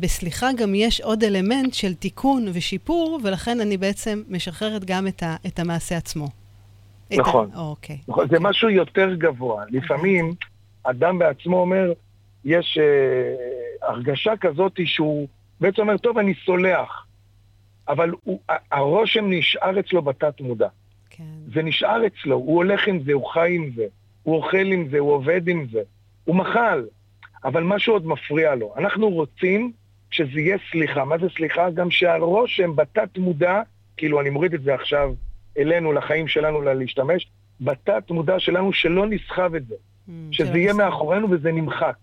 בסליחה 0.00 0.48
גם 0.56 0.74
יש 0.74 1.00
עוד 1.00 1.24
אלמנט 1.24 1.74
של 1.74 1.94
תיקון 1.94 2.46
ושיפור, 2.52 3.20
ולכן 3.24 3.60
אני 3.60 3.76
בעצם 3.76 4.22
משחררת 4.28 4.84
גם 4.84 5.06
את, 5.06 5.22
ה, 5.22 5.36
את 5.46 5.58
המעשה 5.58 5.96
עצמו. 5.96 6.28
נכון. 7.12 7.50
ה... 7.54 7.58
אוקיי. 7.58 7.98
נכון. 8.08 8.24
אוקיי. 8.24 8.38
זה 8.38 8.40
משהו 8.40 8.70
יותר 8.70 9.14
גבוה. 9.14 9.64
לפעמים 9.70 10.34
אדם 10.82 11.18
בעצמו 11.18 11.56
אומר, 11.56 11.92
יש 12.48 12.78
אה, 12.78 13.88
הרגשה 13.88 14.36
כזאת 14.36 14.80
שהוא 14.84 15.28
בעצם 15.60 15.82
אומר, 15.82 15.96
טוב, 15.96 16.18
אני 16.18 16.34
סולח, 16.44 17.06
אבל 17.88 18.10
הוא, 18.24 18.40
הרושם 18.72 19.24
נשאר 19.30 19.80
אצלו 19.80 20.02
בתת 20.02 20.40
מודע. 20.40 20.68
כן. 21.10 21.24
זה 21.54 21.62
נשאר 21.62 22.06
אצלו, 22.06 22.36
הוא 22.36 22.56
הולך 22.56 22.88
עם 22.88 23.02
זה, 23.02 23.12
הוא 23.12 23.26
חי 23.26 23.54
עם 23.54 23.70
זה, 23.76 23.86
הוא 24.22 24.36
אוכל 24.36 24.66
עם 24.72 24.88
זה, 24.90 24.98
הוא 24.98 25.12
עובד 25.12 25.48
עם 25.48 25.66
זה, 25.72 25.80
הוא 26.24 26.36
מחל, 26.36 26.84
אבל 27.44 27.62
משהו 27.62 27.92
עוד 27.92 28.06
מפריע 28.06 28.54
לו. 28.54 28.74
אנחנו 28.76 29.08
רוצים 29.08 29.72
שזה 30.10 30.40
יהיה 30.40 30.56
סליחה. 30.70 31.04
מה 31.04 31.18
זה 31.18 31.26
סליחה? 31.36 31.70
גם 31.70 31.90
שהרושם 31.90 32.76
בתת 32.76 33.18
מודע, 33.18 33.62
כאילו 33.96 34.20
אני 34.20 34.30
מוריד 34.30 34.54
את 34.54 34.62
זה 34.62 34.74
עכשיו 34.74 35.14
אלינו, 35.58 35.92
לחיים 35.92 36.28
שלנו, 36.28 36.62
להשתמש, 36.62 37.28
בתת 37.60 38.10
מודע 38.10 38.38
שלנו 38.38 38.72
שלא 38.72 39.06
נסחב 39.06 39.54
את 39.54 39.66
זה. 39.66 39.74
Mm, 39.74 40.10
שזה 40.30 40.58
יהיה 40.58 40.72
מאחורינו 40.72 41.30
וזה 41.30 41.52
נמחק. 41.52 41.96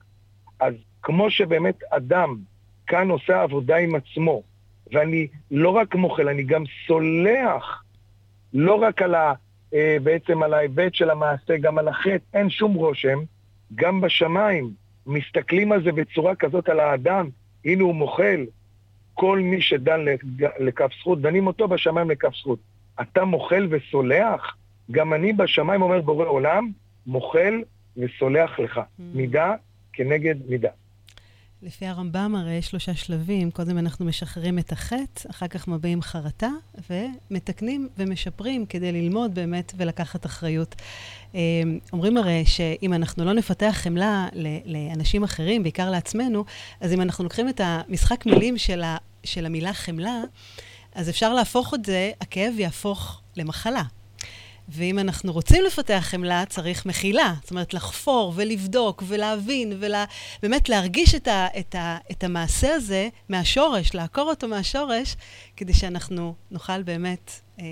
אז 0.59 0.73
כמו 1.03 1.31
שבאמת 1.31 1.83
אדם 1.89 2.35
כאן 2.87 3.09
עושה 3.09 3.41
עבודה 3.41 3.77
עם 3.77 3.95
עצמו, 3.95 4.41
ואני 4.93 5.27
לא 5.51 5.69
רק 5.69 5.95
מוחל, 5.95 6.29
אני 6.29 6.43
גם 6.43 6.63
סולח, 6.87 7.83
לא 8.53 8.75
רק 8.75 9.01
על 9.01 9.15
ה... 9.15 9.33
אה, 9.73 9.97
בעצם 10.03 10.43
על 10.43 10.53
ההיבט 10.53 10.95
של 10.95 11.09
המעשה, 11.09 11.57
גם 11.57 11.77
על 11.77 11.87
החטא, 11.87 12.23
אין 12.33 12.49
שום 12.49 12.73
רושם. 12.73 13.19
גם 13.75 14.01
בשמיים 14.01 14.69
מסתכלים 15.07 15.71
על 15.71 15.83
זה 15.83 15.91
בצורה 15.91 16.35
כזאת 16.35 16.69
על 16.69 16.79
האדם, 16.79 17.29
הנה 17.65 17.83
הוא 17.83 17.95
מוחל, 17.95 18.45
כל 19.13 19.39
מי 19.39 19.61
שדן 19.61 20.05
לכף 20.59 20.89
זכות, 20.99 21.21
דנים 21.21 21.47
אותו 21.47 21.67
בשמיים 21.67 22.09
לכף 22.09 22.35
זכות. 22.35 22.59
אתה 23.01 23.25
מוחל 23.25 23.67
וסולח? 23.69 24.55
גם 24.91 25.13
אני 25.13 25.33
בשמיים 25.33 25.81
אומר 25.81 26.01
בורא 26.01 26.25
עולם, 26.25 26.71
מוחל 27.07 27.61
וסולח 27.97 28.59
לך. 28.59 28.77
Mm. 28.77 28.81
מידה 28.99 29.55
כנגד 29.95 30.35
מידה. 30.47 30.69
לפי 31.61 31.85
הרמב"ם 31.85 32.35
הרי 32.35 32.53
יש 32.53 32.67
שלושה 32.67 32.95
שלבים, 32.95 33.51
קודם 33.51 33.77
אנחנו 33.77 34.05
משחררים 34.05 34.59
את 34.59 34.71
החטא, 34.71 35.29
אחר 35.29 35.47
כך 35.47 35.67
מביעים 35.67 36.01
חרטה, 36.01 36.49
ומתקנים 36.89 37.89
ומשפרים 37.97 38.65
כדי 38.65 38.91
ללמוד 38.91 39.35
באמת 39.35 39.73
ולקחת 39.77 40.25
אחריות. 40.25 40.75
אה, 41.35 41.39
אומרים 41.93 42.17
הרי 42.17 42.45
שאם 42.45 42.93
אנחנו 42.93 43.25
לא 43.25 43.33
נפתח 43.33 43.71
חמלה 43.73 44.27
לאנשים 44.65 45.23
אחרים, 45.23 45.63
בעיקר 45.63 45.89
לעצמנו, 45.89 46.45
אז 46.81 46.93
אם 46.93 47.01
אנחנו 47.01 47.23
לוקחים 47.23 47.49
את 47.49 47.61
המשחק 47.63 48.25
מילים 48.25 48.57
של, 48.57 48.83
ה, 48.83 48.97
של 49.23 49.45
המילה 49.45 49.73
חמלה, 49.73 50.21
אז 50.95 51.09
אפשר 51.09 51.33
להפוך 51.33 51.73
את 51.73 51.85
זה, 51.85 52.11
הכאב 52.21 52.53
יהפוך 52.57 53.21
למחלה. 53.37 53.83
ואם 54.69 54.99
אנחנו 54.99 55.33
רוצים 55.33 55.63
לפתח 55.63 55.99
חמלה, 56.01 56.43
צריך 56.45 56.85
מחילה. 56.85 57.33
זאת 57.41 57.51
אומרת, 57.51 57.73
לחפור 57.73 58.33
ולבדוק 58.35 59.03
ולהבין 59.07 59.73
ובאמת 59.73 60.69
להרגיש 60.69 61.15
את, 61.15 61.27
ה, 61.27 61.47
את, 61.59 61.75
ה, 61.75 61.97
את 62.11 62.23
המעשה 62.23 62.75
הזה 62.75 63.09
מהשורש, 63.29 63.95
לעקור 63.95 64.29
אותו 64.29 64.47
מהשורש, 64.47 65.15
כדי 65.57 65.73
שאנחנו 65.73 66.35
נוכל 66.51 66.83
באמת 66.83 67.31
אה, 67.59 67.65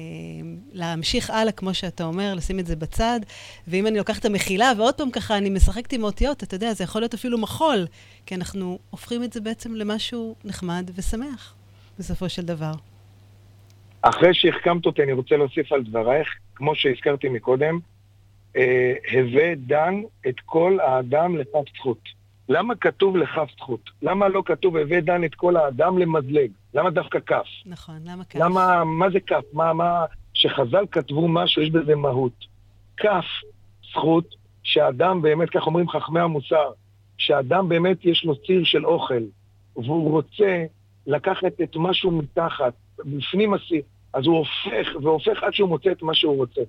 להמשיך 0.72 1.30
הלאה, 1.30 1.52
כמו 1.52 1.74
שאתה 1.74 2.04
אומר, 2.04 2.34
לשים 2.34 2.60
את 2.60 2.66
זה 2.66 2.76
בצד. 2.76 3.20
ואם 3.68 3.88
אני 3.88 3.98
לוקחת 3.98 4.20
את 4.20 4.26
המחילה, 4.26 4.72
ועוד 4.78 4.94
פעם 4.94 5.12
ככה 5.12 5.38
אני 5.38 5.50
משחקת 5.50 5.94
עם 5.94 6.04
האותיות, 6.04 6.44
אתה 6.44 6.56
יודע, 6.56 6.74
זה 6.74 6.84
יכול 6.84 7.02
להיות 7.02 7.14
אפילו 7.14 7.38
מחול, 7.38 7.86
כי 8.26 8.36
אנחנו 8.36 8.80
הופכים 8.90 9.24
את 9.24 9.34
זה 9.34 9.42
בעצם 9.42 9.76
למשהו 9.76 10.36
נחמד 10.44 10.92
ושמח, 10.96 11.56
בסופו 12.00 12.30
של 12.30 12.42
דבר. 12.42 12.72
אחרי 14.02 14.30
שהחכמת 14.34 14.86
אותי, 14.86 15.04
אני 15.04 15.14
רוצה 15.14 15.36
להוסיף 15.36 15.72
על 15.72 15.84
דברייך, 15.84 16.28
כמו 16.56 16.76
שהזכרתי 16.76 17.30
מקודם, 17.30 17.80
אה, 18.56 18.94
הווה 19.12 19.56
דן 19.56 20.02
את 20.28 20.36
כל 20.46 20.78
האדם 20.82 21.38
לכף 21.38 21.76
זכות. 21.78 22.24
למה 22.50 22.76
כתוב 22.76 23.18
לכף 23.18 23.48
זכות? 23.58 23.90
למה 24.02 24.28
לא 24.28 24.44
כתוב 24.46 24.78
הווה 24.78 25.02
דן 25.02 25.24
את 25.24 25.36
כל 25.36 25.58
האדם 25.58 25.98
למזלג? 25.98 26.52
למה 26.74 26.90
דווקא 26.90 27.20
כף? 27.20 27.48
נכון, 27.66 27.96
למה 28.06 28.24
כף? 28.24 28.40
למה, 28.40 28.84
מה 28.84 29.10
זה 29.10 29.20
כף? 29.20 29.44
מה, 29.54 29.74
מה, 29.74 30.06
שחז"ל 30.34 30.86
כתבו 30.92 31.28
משהו, 31.28 31.62
יש 31.62 31.70
בזה 31.70 31.96
מהות. 31.96 32.46
כף 32.98 33.26
זכות 33.92 34.36
שאדם 34.64 35.22
באמת, 35.22 35.50
כך 35.50 35.68
אומרים 35.68 35.90
חכמי 35.90 36.20
המוסר, 36.20 36.72
שאדם 37.18 37.70
באמת 37.70 38.06
יש 38.06 38.26
לו 38.26 38.36
ציר 38.46 38.64
של 38.64 38.86
אוכל, 38.86 39.24
והוא 39.76 40.12
רוצה 40.12 40.66
לקחת 41.08 41.62
את 41.64 41.76
משהו 41.76 42.12
מתחת, 42.12 42.74
בפנים 43.06 43.54
הסיר, 43.54 43.82
אז 44.14 44.26
הוא 44.26 44.38
הופך, 44.38 44.96
והופך 45.04 45.44
עד 45.44 45.54
שהוא 45.54 45.70
מוצא 45.70 45.92
את 45.92 46.02
מה 46.02 46.14
שהוא 46.14 46.38
רוצה. 46.38 46.62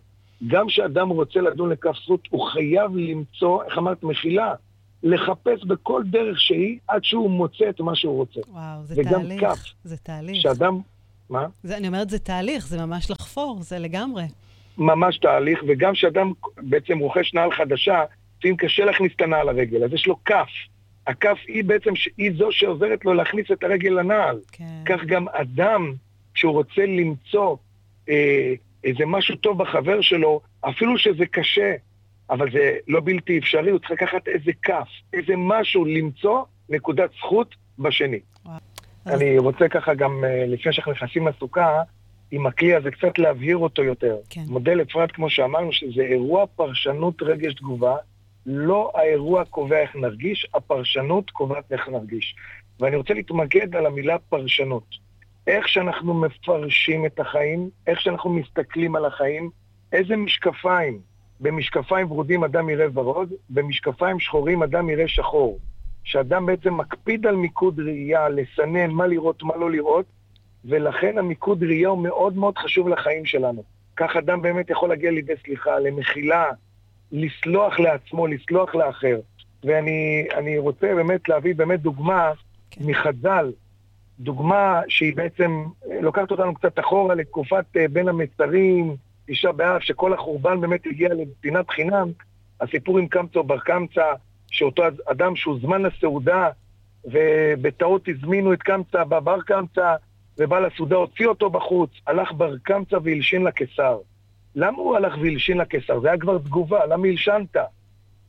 גם 0.47 0.67
כשאדם 0.67 1.09
רוצה 1.09 1.41
לדון 1.41 1.71
לכף 1.71 1.97
זכות, 2.05 2.29
הוא 2.31 2.47
חייב 2.47 2.97
למצוא, 2.97 3.65
איך 3.65 3.79
אמרת, 3.79 4.03
מחילה, 4.03 4.55
לחפש 5.03 5.65
בכל 5.65 6.03
דרך 6.07 6.41
שהיא 6.41 6.79
עד 6.89 7.05
שהוא 7.05 7.31
מוצא 7.31 7.69
את 7.69 7.81
מה 7.81 7.95
שהוא 7.95 8.17
רוצה. 8.17 8.41
וואו, 8.49 8.85
זה 8.85 8.95
וגם 8.97 9.11
תהליך. 9.11 9.43
וגם 9.43 9.55
כף. 9.55 9.61
זה 9.85 9.97
תהליך. 9.97 10.43
שאדם... 10.43 10.81
מה? 11.31 11.47
זה, 11.63 11.77
אני 11.77 11.89
אומרת, 11.89 12.11
זה 12.11 12.19
תהליך, 12.19 12.67
זה 12.67 12.87
ממש 12.87 13.11
לחפור, 13.11 13.59
זה 13.63 13.79
לגמרי. 13.79 14.25
ממש 14.79 15.19
תהליך, 15.19 15.59
וגם 15.69 15.93
כשאדם 15.93 16.33
בעצם 16.57 16.99
רוכש 16.99 17.35
נעל 17.35 17.53
חדשה, 17.53 18.03
לפעמים 18.39 18.57
קשה 18.57 18.85
להכניס 18.85 19.13
את 19.17 19.21
הנעל 19.21 19.47
לרגל, 19.47 19.85
אז 19.85 19.93
יש 19.93 20.07
לו 20.07 20.17
כף. 20.25 20.49
הכף 21.07 21.39
היא 21.49 21.65
בעצם, 21.65 21.91
היא 22.17 22.33
זו 22.39 22.49
שעוזרת 22.51 23.05
לו 23.05 23.15
להכניס 23.15 23.47
את 23.53 23.65
הרגל 23.65 23.91
לנעל. 23.91 24.39
כן. 24.53 24.83
כך 24.87 25.05
גם 25.05 25.29
אדם 25.29 25.93
כשהוא 26.35 26.53
רוצה 26.53 26.87
למצוא 26.87 27.57
אה, 28.09 28.55
איזה 28.85 29.07
משהו 29.07 29.37
טוב 29.37 29.63
בחבר 29.63 30.01
שלו, 30.01 30.41
אפילו 30.61 30.99
שזה 30.99 31.27
קשה, 31.27 31.75
אבל 32.31 32.51
זה 32.53 32.77
לא 32.89 33.01
בלתי 33.05 33.39
אפשרי, 33.39 33.71
הוא 33.71 33.79
צריך 33.79 33.91
לקחת 33.91 34.29
איזה 34.29 34.53
כף, 34.63 34.89
איזה 35.13 35.33
משהו, 35.37 35.85
למצוא 35.85 36.43
נקודת 36.69 37.11
זכות 37.19 37.55
בשני. 37.79 38.21
וואו. 38.45 38.59
אני 39.07 39.39
רוצה 39.39 39.69
ככה 39.69 39.95
גם, 39.95 40.25
אה, 40.25 40.47
לפני 40.47 40.73
שאנחנו 40.73 40.93
נכנסים 40.93 41.29
לסוכה, 41.29 41.83
עם 42.31 42.47
הכלי 42.47 42.75
הזה 42.75 42.91
קצת 42.91 43.19
להבהיר 43.19 43.57
אותו 43.57 43.83
יותר. 43.83 44.17
כן. 44.31 44.41
מודל 44.49 44.83
אפרת, 44.83 45.13
כמו 45.13 45.31
שאמרנו, 45.31 45.73
שזה 45.73 46.03
אירוע 46.03 46.47
פרשנות 46.47 47.23
רגש 47.23 47.55
תגובה, 47.55 47.97
לא 48.47 48.93
האירוע 48.95 49.45
קובע 49.45 49.81
איך 49.81 49.97
נרגיש, 49.97 50.47
הפרשנות 50.55 51.31
קובעת 51.31 51.73
איך 51.73 51.89
נרגיש. 51.89 52.35
ואני 52.81 52.97
רוצה 52.97 53.15
להתמקד 53.15 53.77
על 53.77 53.87
המילה 53.87 54.19
פרשנות. 54.19 55.04
איך 55.47 55.69
שאנחנו 55.69 56.15
מפרשים 56.15 57.07
את 57.07 57.21
החיים, 57.21 57.71
איך 57.87 58.01
שאנחנו 58.01 58.31
מסתכלים 58.31 58.97
על 58.97 59.05
החיים, 59.05 59.51
איזה 59.93 60.17
משקפיים. 60.17 61.01
במשקפיים 61.41 62.13
ורודים 62.13 62.45
אדם 62.45 62.69
יראה 62.69 62.87
ורוד, 62.95 63.33
במשקפיים 63.51 64.21
שחורים 64.21 64.63
אדם 64.63 64.91
יראה 64.91 65.09
שחור. 65.09 65.59
שאדם 66.05 66.47
בעצם 66.47 66.77
מקפיד 66.77 67.27
על 67.27 67.37
מיקוד 67.37 67.81
ראייה, 67.81 68.29
לסנן 68.29 68.91
מה 68.91 69.07
לראות, 69.07 69.43
מה 69.43 69.57
לא 69.57 69.71
לראות, 69.71 70.07
ולכן 70.65 71.19
המיקוד 71.19 71.63
ראייה 71.63 71.89
הוא 71.89 72.03
מאוד 72.03 72.37
מאוד 72.37 72.59
חשוב 72.59 72.89
לחיים 72.89 73.25
שלנו. 73.25 73.63
כך 73.97 74.17
אדם 74.17 74.43
באמת 74.43 74.71
יכול 74.71 74.89
להגיע 74.89 75.11
לידי 75.11 75.33
סליחה, 75.45 75.79
למחילה, 75.79 76.45
לסלוח 77.13 77.81
לעצמו, 77.81 78.27
לסלוח 78.27 78.75
לאחר. 78.75 79.21
ואני 79.65 80.59
רוצה 80.59 80.95
באמת 80.95 81.29
להביא 81.29 81.55
באמת 81.55 81.81
דוגמה 81.81 82.33
כן. 82.71 82.85
מחז"ל, 82.87 83.53
דוגמה 84.19 84.81
שהיא 84.89 85.17
בעצם 85.17 85.65
לוקחת 86.01 86.31
אותנו 86.31 86.55
קצת 86.55 86.79
אחורה 86.79 87.15
לתקופת 87.15 87.65
אה, 87.77 87.89
בין 87.89 88.09
המצרים, 88.09 88.97
תשעה 89.27 89.53
באב, 89.53 89.81
שכל 89.81 90.13
החורבן 90.13 90.61
באמת 90.61 90.87
הגיע 90.87 91.09
לפינת 91.15 91.71
חינם, 91.71 92.09
הסיפור 92.61 92.99
עם 92.99 93.07
קמצא 93.07 93.43
בר 93.43 93.59
קמצא, 93.59 94.13
שאותו 94.51 94.83
אדם 95.07 95.37
שהוזמן 95.37 95.83
לסעודה, 95.83 96.49
ובטעות 97.05 98.09
הזמינו 98.09 98.53
את 98.53 98.63
קמצא 98.63 99.05
בבר 99.05 99.41
קמצא, 99.41 99.95
ובעל 100.39 100.65
הסעודה 100.65 100.97
הוציא 100.97 101.27
אותו 101.27 101.51
בחוץ, 101.51 101.91
הלך 102.07 102.33
בר 102.33 102.55
קמצא 102.63 102.97
והלשין 103.05 103.45
לקיסר. 103.45 103.99
למה 104.55 104.79
הוא 104.79 104.97
הלך 104.97 105.15
והלשין 105.21 105.59
לקיסר? 105.59 106.01
זה 106.01 106.09
היה 106.09 106.19
כבר 106.19 106.39
תגובה, 106.39 106.87
למה 106.87 107.09
הלשנת? 107.09 107.57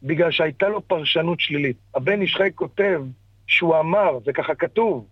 בגלל 0.03 0.31
שהייתה 0.31 0.67
לו 0.67 0.87
פרשנות 0.87 1.39
שלילית. 1.39 1.77
הבן 1.95 2.21
איש 2.21 2.35
חי 2.35 2.49
כותב 2.55 3.01
שהוא 3.47 3.79
אמר, 3.79 4.19
זה 4.25 4.33
ככה 4.33 4.55
כתוב, 4.55 5.05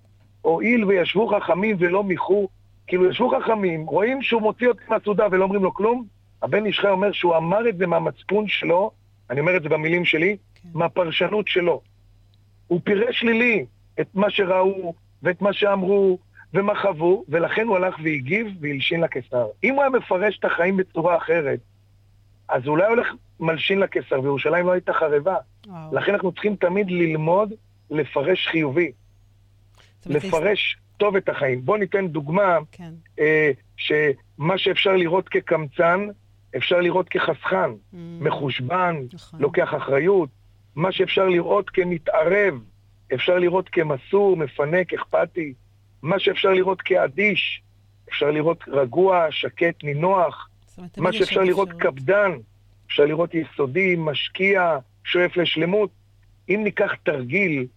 הואיל 0.43 0.85
וישבו 0.85 1.27
חכמים 1.27 1.75
ולא 1.79 2.03
מיחו, 2.03 2.47
כאילו 2.87 3.09
ישבו 3.09 3.29
חכמים, 3.39 3.85
רואים 3.85 4.21
שהוא 4.21 4.41
מוציא 4.41 4.67
אותי 4.67 4.83
מהסעודה 4.87 5.27
ולא 5.31 5.43
אומרים 5.43 5.63
לו 5.63 5.73
כלום, 5.73 6.05
הבן 6.41 6.65
איש 6.65 6.79
חי 6.79 6.87
אומר 6.87 7.11
שהוא 7.11 7.37
אמר 7.37 7.69
את 7.69 7.77
זה 7.77 7.87
מהמצפון 7.87 8.47
שלו, 8.47 8.91
אני 9.29 9.39
אומר 9.39 9.57
את 9.57 9.63
זה 9.63 9.69
במילים 9.69 10.05
שלי, 10.05 10.37
כן. 10.55 10.69
מהפרשנות 10.73 11.47
שלו. 11.47 11.81
הוא 12.67 12.81
פירש 12.83 13.19
שלילי 13.19 13.65
את 14.01 14.07
מה 14.13 14.29
שראו 14.29 14.93
ואת 15.23 15.41
מה 15.41 15.53
שאמרו 15.53 16.17
ומה 16.53 16.73
חוו, 16.81 17.25
ולכן 17.29 17.67
הוא 17.67 17.75
הלך 17.75 17.95
והגיב 18.03 18.47
והלשין 18.59 19.01
לקיסר. 19.01 19.45
אם 19.63 19.73
הוא 19.73 19.81
היה 19.81 19.89
מפרש 19.89 20.39
את 20.39 20.45
החיים 20.45 20.77
בצורה 20.77 21.17
אחרת, 21.17 21.59
אז 22.49 22.67
אולי 22.67 22.85
הולך 22.85 23.07
מלשין 23.39 23.79
לקיסר, 23.79 24.21
וירושלים 24.21 24.65
לא 24.65 24.71
הייתה 24.71 24.93
חרבה. 24.93 25.35
וואו. 25.67 25.95
לכן 25.95 26.13
אנחנו 26.13 26.31
צריכים 26.31 26.55
תמיד 26.55 26.91
ללמוד 26.91 27.53
לפרש 27.89 28.47
חיובי. 28.47 28.91
לפרש 30.05 30.77
טוב 30.97 31.15
את 31.15 31.29
החיים. 31.29 31.65
בואו 31.65 31.77
ניתן 31.77 32.07
דוגמה, 32.07 32.57
כן. 32.71 32.93
אה, 33.19 33.51
שמה 33.77 34.57
שאפשר 34.57 34.95
לראות 34.95 35.29
כקמצן, 35.29 36.07
אפשר 36.57 36.79
לראות 36.79 37.09
כחסכן, 37.09 37.71
mm, 37.71 37.95
מחושבן, 38.19 38.95
נכון. 39.13 39.41
לוקח 39.41 39.73
אחריות. 39.77 40.29
מה 40.75 40.91
שאפשר 40.91 41.27
לראות 41.27 41.69
כמתערב, 41.69 42.53
אפשר 43.13 43.39
לראות 43.39 43.69
כמסור, 43.69 44.37
מפנק, 44.37 44.93
אכפתי. 44.93 45.53
מה 46.01 46.19
שאפשר 46.19 46.49
לראות 46.49 46.81
כאדיש, 46.81 47.61
אפשר 48.09 48.31
לראות 48.31 48.63
רגוע, 48.67 49.27
שקט, 49.29 49.83
נינוח. 49.83 50.49
מה 50.97 51.13
שאפשר 51.13 51.41
לראות 51.41 51.69
קפדן, 51.79 52.31
אפשר 52.87 53.05
לראות 53.05 53.33
יסודי, 53.33 53.95
משקיע, 53.97 54.77
שואף 55.03 55.37
לשלמות. 55.37 55.89
אם 56.49 56.61
ניקח 56.63 56.93
תרגיל 57.03 57.67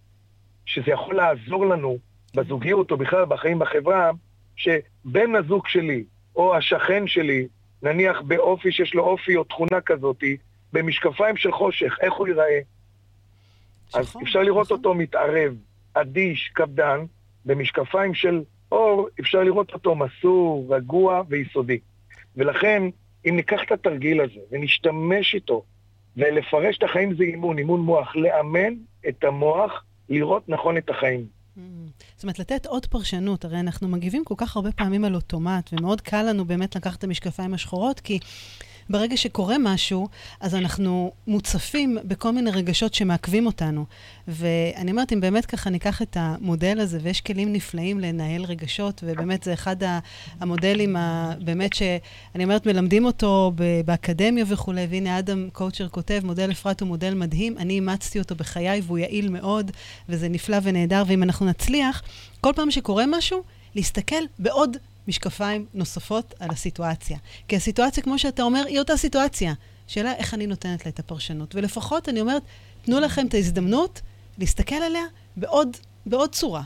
שזה 0.65 0.91
יכול 0.91 1.15
לעזור 1.15 1.65
לנו 1.65 1.97
בזוגיות 2.37 2.91
או 2.91 2.97
בכלל 2.97 3.25
בחיים 3.25 3.59
בחברה, 3.59 4.11
שבן 4.55 5.35
הזוג 5.35 5.67
שלי 5.67 6.03
או 6.35 6.55
השכן 6.55 7.07
שלי, 7.07 7.47
נניח 7.83 8.21
באופי 8.21 8.71
שיש 8.71 8.93
לו 8.93 9.03
אופי 9.03 9.35
או 9.35 9.43
תכונה 9.43 9.81
כזאתי, 9.81 10.37
במשקפיים 10.73 11.37
של 11.37 11.51
חושך, 11.51 11.97
איך 12.01 12.13
הוא 12.13 12.27
ייראה? 12.27 12.59
אז 13.93 14.09
נכון, 14.09 14.21
אפשר 14.21 14.39
לראות 14.39 14.65
נכון. 14.65 14.77
אותו 14.77 14.93
מתערב, 14.93 15.55
אדיש, 15.93 16.51
קפדן, 16.53 16.99
במשקפיים 17.45 18.13
של 18.13 18.41
אור 18.71 19.07
אפשר 19.19 19.43
לראות 19.43 19.73
אותו 19.73 19.95
מסור, 19.95 20.75
רגוע 20.75 21.21
ויסודי. 21.29 21.79
ולכן, 22.35 22.83
אם 23.25 23.35
ניקח 23.35 23.63
את 23.63 23.71
התרגיל 23.71 24.21
הזה 24.21 24.39
ונשתמש 24.51 25.35
איתו, 25.35 25.63
ולפרש 26.17 26.77
את 26.77 26.83
החיים 26.83 27.15
זה 27.15 27.23
אימון, 27.23 27.57
אימון 27.57 27.81
מוח, 27.81 28.15
לאמן 28.15 28.73
את 29.07 29.23
המוח 29.23 29.83
לראות 30.09 30.49
נכון 30.49 30.77
את 30.77 30.89
החיים. 30.89 31.36
זאת 32.15 32.23
אומרת, 32.23 32.39
לתת 32.39 32.65
עוד 32.65 32.85
פרשנות, 32.85 33.45
הרי 33.45 33.59
אנחנו 33.59 33.87
מגיבים 33.87 34.25
כל 34.25 34.35
כך 34.37 34.55
הרבה 34.55 34.71
פעמים 34.71 35.05
על 35.05 35.15
אוטומט, 35.15 35.69
ומאוד 35.73 36.01
קל 36.01 36.23
לנו 36.23 36.45
באמת 36.45 36.75
לקחת 36.75 36.99
את 36.99 37.03
המשקפיים 37.03 37.53
השחורות, 37.53 37.99
כי 37.99 38.19
ברגע 38.89 39.17
שקורה 39.17 39.55
משהו, 39.59 40.07
אז 40.39 40.55
אנחנו 40.55 41.11
מוצפים 41.27 41.97
בכל 42.03 42.31
מיני 42.31 42.51
רגשות 42.51 42.93
שמעכבים 42.93 43.45
אותנו. 43.45 43.85
ואני 44.27 44.91
אומרת, 44.91 45.13
אם 45.13 45.21
באמת 45.21 45.45
ככה 45.45 45.69
ניקח 45.69 46.01
את 46.01 46.17
המודל 46.19 46.79
הזה, 46.79 46.99
ויש 47.01 47.21
כלים 47.21 47.53
נפלאים 47.53 47.99
לנהל 47.99 48.45
רגשות, 48.45 49.03
ובאמת 49.05 49.43
זה 49.43 49.53
אחד 49.53 49.75
המודלים, 50.39 50.95
באמת 51.41 51.73
שאני 51.73 52.43
אומרת, 52.43 52.65
מלמדים 52.65 53.05
אותו 53.05 53.51
באקדמיה 53.85 54.45
וכולי, 54.47 54.87
והנה 54.89 55.19
אדם 55.19 55.49
קואוצ'ר 55.53 55.87
כותב, 55.87 56.21
מודל 56.23 56.51
אפרת 56.51 56.81
הוא 56.81 56.87
מודל 56.87 57.13
מדהים, 57.13 57.57
אני 57.57 57.73
אימצתי 57.73 58.19
אותו 58.19 58.35
בחיי 58.35 58.81
והוא 58.85 58.97
יעיל 58.97 59.29
מאוד, 59.29 59.71
וזה 60.09 60.29
נפלא 60.29 60.57
ונהדר, 60.63 61.03
ואם 61.07 61.23
אנחנו 61.23 61.45
נצליח, 61.45 62.03
כל 62.41 62.51
פעם 62.55 62.71
שקורה 62.71 63.03
משהו, 63.07 63.43
להסתכל 63.75 64.23
בעוד 64.39 64.77
משקפיים 65.07 65.65
נוספות 65.73 66.33
על 66.39 66.49
הסיטואציה. 66.51 67.17
כי 67.47 67.55
הסיטואציה, 67.55 68.03
כמו 68.03 68.19
שאתה 68.19 68.43
אומר, 68.43 68.63
היא 68.67 68.79
אותה 68.79 68.97
סיטואציה. 68.97 69.53
שאלה 69.87 70.13
איך 70.13 70.33
אני 70.33 70.47
נותנת 70.47 70.85
לה 70.85 70.91
את 70.91 70.99
הפרשנות. 70.99 71.55
ולפחות 71.55 72.09
אני 72.09 72.21
אומרת, 72.21 72.43
תנו 72.81 72.99
לכם 72.99 73.27
את 73.27 73.33
ההזדמנות 73.33 74.01
להסתכל 74.37 74.75
עליה 74.75 75.03
בעוד, 75.37 75.77
בעוד 76.05 76.29
צורה. 76.29 76.63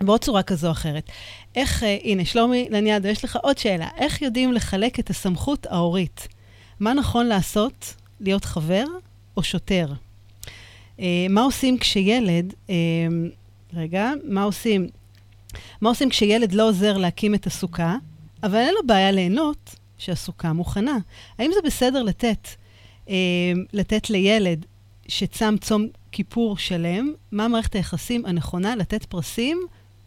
בעוד 0.00 0.24
צורה 0.24 0.42
כזו 0.42 0.66
או 0.66 0.72
אחרת. 0.72 1.10
איך, 1.56 1.82
uh, 1.82 1.86
הנה, 2.04 2.24
שלומי 2.24 2.68
לניאדו, 2.70 3.08
יש 3.08 3.24
לך 3.24 3.38
עוד 3.42 3.58
שאלה. 3.58 3.88
איך 3.98 4.22
יודעים 4.22 4.52
לחלק 4.52 5.00
את 5.00 5.10
הסמכות 5.10 5.66
ההורית? 5.66 6.28
מה 6.80 6.94
נכון 6.94 7.26
לעשות? 7.26 7.94
להיות 8.20 8.44
חבר 8.44 8.84
או 9.36 9.42
שוטר? 9.42 9.86
Uh, 10.98 11.00
מה 11.28 11.42
עושים 11.42 11.78
כשילד, 11.78 12.54
uh, 12.66 12.70
רגע, 13.74 14.12
מה 14.24 14.42
עושים? 14.42 14.88
מה 15.80 15.88
עושים 15.88 16.08
כשילד 16.08 16.52
לא 16.52 16.68
עוזר 16.68 16.96
להקים 16.96 17.34
את 17.34 17.46
הסוכה, 17.46 17.96
אבל 18.42 18.54
אין 18.54 18.74
לו 18.74 18.86
בעיה 18.86 19.10
ליהנות 19.10 19.74
שהסוכה 19.98 20.52
מוכנה? 20.52 20.98
האם 21.38 21.50
זה 21.54 21.60
בסדר 21.64 22.02
לתת, 22.02 22.48
uh, 23.06 23.10
לתת 23.72 24.10
לילד 24.10 24.66
שצם 25.08 25.54
צום 25.60 25.86
כיפור 26.12 26.58
שלם, 26.58 27.12
מה 27.32 27.48
מערכת 27.48 27.74
היחסים 27.74 28.26
הנכונה 28.26 28.76
לתת 28.76 29.04
פרסים 29.04 29.60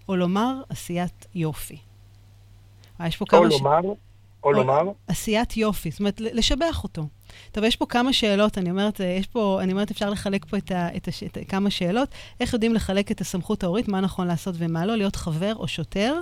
או 0.09 0.15
לומר 0.15 0.61
עשיית 0.69 1.25
יופי? 1.35 1.77
יש 3.05 3.17
פה 3.17 3.25
כמה... 3.25 3.39
או 3.39 3.45
לומר, 3.45 3.81
ש... 3.81 4.06
או 4.43 4.51
לומר. 4.51 4.83
עשיית 5.07 5.57
יופי, 5.57 5.91
זאת 5.91 5.99
אומרת, 5.99 6.21
לשבח 6.21 6.83
אותו. 6.83 7.07
טוב, 7.51 7.63
יש 7.63 7.75
פה 7.75 7.85
כמה 7.85 8.13
שאלות, 8.13 8.57
אני 8.57 8.69
אומרת, 8.71 8.99
יש 9.19 9.27
פה, 9.27 9.59
אני 9.63 9.71
אומרת, 9.71 9.91
אפשר 9.91 10.09
לחלק 10.09 10.45
פה 10.45 10.57
את, 10.57 10.71
ה, 10.71 10.95
את, 10.95 11.07
הש, 11.07 11.23
את 11.23 11.37
כמה 11.47 11.69
שאלות. 11.69 12.09
איך 12.39 12.53
יודעים 12.53 12.73
לחלק 12.73 13.11
את 13.11 13.21
הסמכות 13.21 13.63
ההורית, 13.63 13.87
מה 13.87 13.99
נכון 13.99 14.27
לעשות 14.27 14.55
ומה 14.57 14.85
לא, 14.85 14.95
להיות 14.95 15.15
חבר 15.15 15.55
או 15.55 15.67
שוטר. 15.67 16.21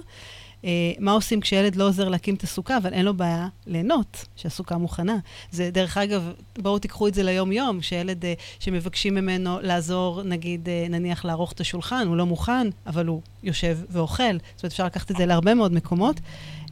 אה, 0.66 0.92
מה 1.00 1.12
עושים 1.12 1.42
כשילד 1.42 1.76
לא 1.76 1.88
עוזר 1.88 2.10
להקים 2.10 2.36
את 2.36 2.44
הסוכה, 2.44 2.78
אבל 2.78 2.94
אין 2.94 3.06
לו 3.06 3.14
בעיה 3.14 3.48
ליהנות 3.68 4.26
שהסוכה 4.36 4.78
מוכנה. 4.78 5.18
זה, 5.52 5.70
דרך 5.72 5.98
אגב, 5.98 6.34
בואו 6.58 6.80
תיקחו 6.80 7.08
את 7.08 7.14
זה 7.14 7.24
ליום-יום, 7.24 7.82
שילד 7.82 8.26
אה, 8.26 8.34
שמבקשים 8.60 9.16
ממנו 9.16 9.60
לעזור, 9.62 10.24
נגיד, 10.24 10.70
אה, 10.70 10.86
נניח 10.90 11.26
לערוך 11.26 11.52
את 11.52 11.62
השולחן, 11.62 12.08
הוא 12.08 12.18
לא 12.18 12.26
מוכן, 12.26 12.68
אבל 12.88 13.06
הוא 13.06 13.22
יושב 13.44 13.78
ואוכל. 13.90 14.24
זאת 14.56 14.64
אומרת, 14.64 14.72
אפשר 14.72 14.86
לקחת 14.86 15.12
את 15.12 15.16
זה 15.16 15.26
להרבה 15.26 15.54
מאוד 15.54 15.74
מקומות. 15.74 16.20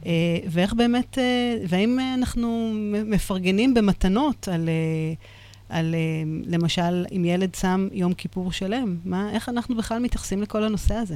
אה, 0.06 0.10
ואיך 0.50 0.74
באמת, 0.74 1.18
אה, 1.18 1.54
והאם 1.68 1.98
אנחנו 2.18 2.70
מפרגנים 3.06 3.74
במתנות 3.74 4.48
על... 4.48 4.68
אה, 4.68 5.14
על 5.68 5.94
למשל, 6.46 7.04
אם 7.16 7.24
ילד 7.24 7.54
שם 7.54 7.88
יום 7.92 8.14
כיפור 8.14 8.52
שלם, 8.52 8.96
מה, 9.04 9.30
איך 9.34 9.48
אנחנו 9.48 9.76
בכלל 9.76 9.98
מתייחסים 9.98 10.42
לכל 10.42 10.62
הנושא 10.62 10.94
הזה? 10.94 11.14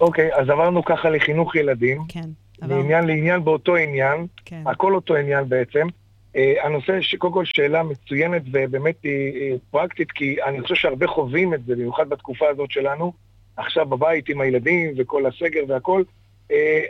אוקיי, 0.00 0.34
אז 0.34 0.48
עברנו 0.48 0.84
ככה 0.84 1.10
לחינוך 1.10 1.56
ילדים. 1.56 2.02
כן. 2.08 2.28
מעניין 2.62 3.06
לעניין 3.06 3.44
באותו 3.44 3.76
עניין, 3.76 4.26
כן. 4.44 4.62
הכל 4.66 4.94
אותו 4.94 5.16
עניין 5.16 5.48
בעצם. 5.48 5.86
Uh, 6.34 6.38
הנושא, 6.62 6.98
קודם 7.18 7.32
כל 7.32 7.44
שאלה 7.44 7.82
מצוינת 7.82 8.42
ובאמת 8.52 8.94
היא, 9.02 9.34
היא 9.34 9.58
פרקטית, 9.70 10.12
כי 10.12 10.36
אני 10.42 10.60
חושב 10.60 10.74
שהרבה 10.74 11.06
חווים 11.06 11.54
את 11.54 11.64
זה, 11.64 11.74
במיוחד 11.74 12.08
בתקופה 12.08 12.48
הזאת 12.48 12.70
שלנו, 12.70 13.12
עכשיו 13.56 13.86
בבית 13.86 14.28
עם 14.28 14.40
הילדים 14.40 14.94
וכל 14.98 15.26
הסגר 15.26 15.60
והכל, 15.68 16.02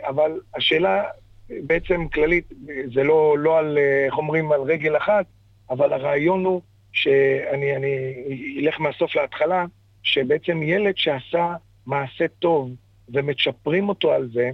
אבל 0.07 0.39
השאלה 0.55 1.03
בעצם 1.49 2.07
כללית, 2.07 2.53
זה 2.93 3.03
לא, 3.03 3.37
לא 3.37 3.59
על, 3.59 3.77
אה, 3.77 4.05
איך 4.05 4.17
אומרים, 4.17 4.51
על 4.51 4.61
רגל 4.61 4.97
אחת, 4.97 5.25
אבל 5.69 5.93
הרעיון 5.93 6.45
הוא 6.45 6.61
שאני 6.93 7.75
אלך 8.59 8.79
מהסוף 8.79 9.15
להתחלה, 9.15 9.65
שבעצם 10.03 10.63
ילד 10.63 10.97
שעשה 10.97 11.55
מעשה 11.85 12.27
טוב, 12.39 12.71
ומצ'פרים 13.09 13.89
אותו 13.89 14.11
על 14.11 14.29
זה, 14.33 14.51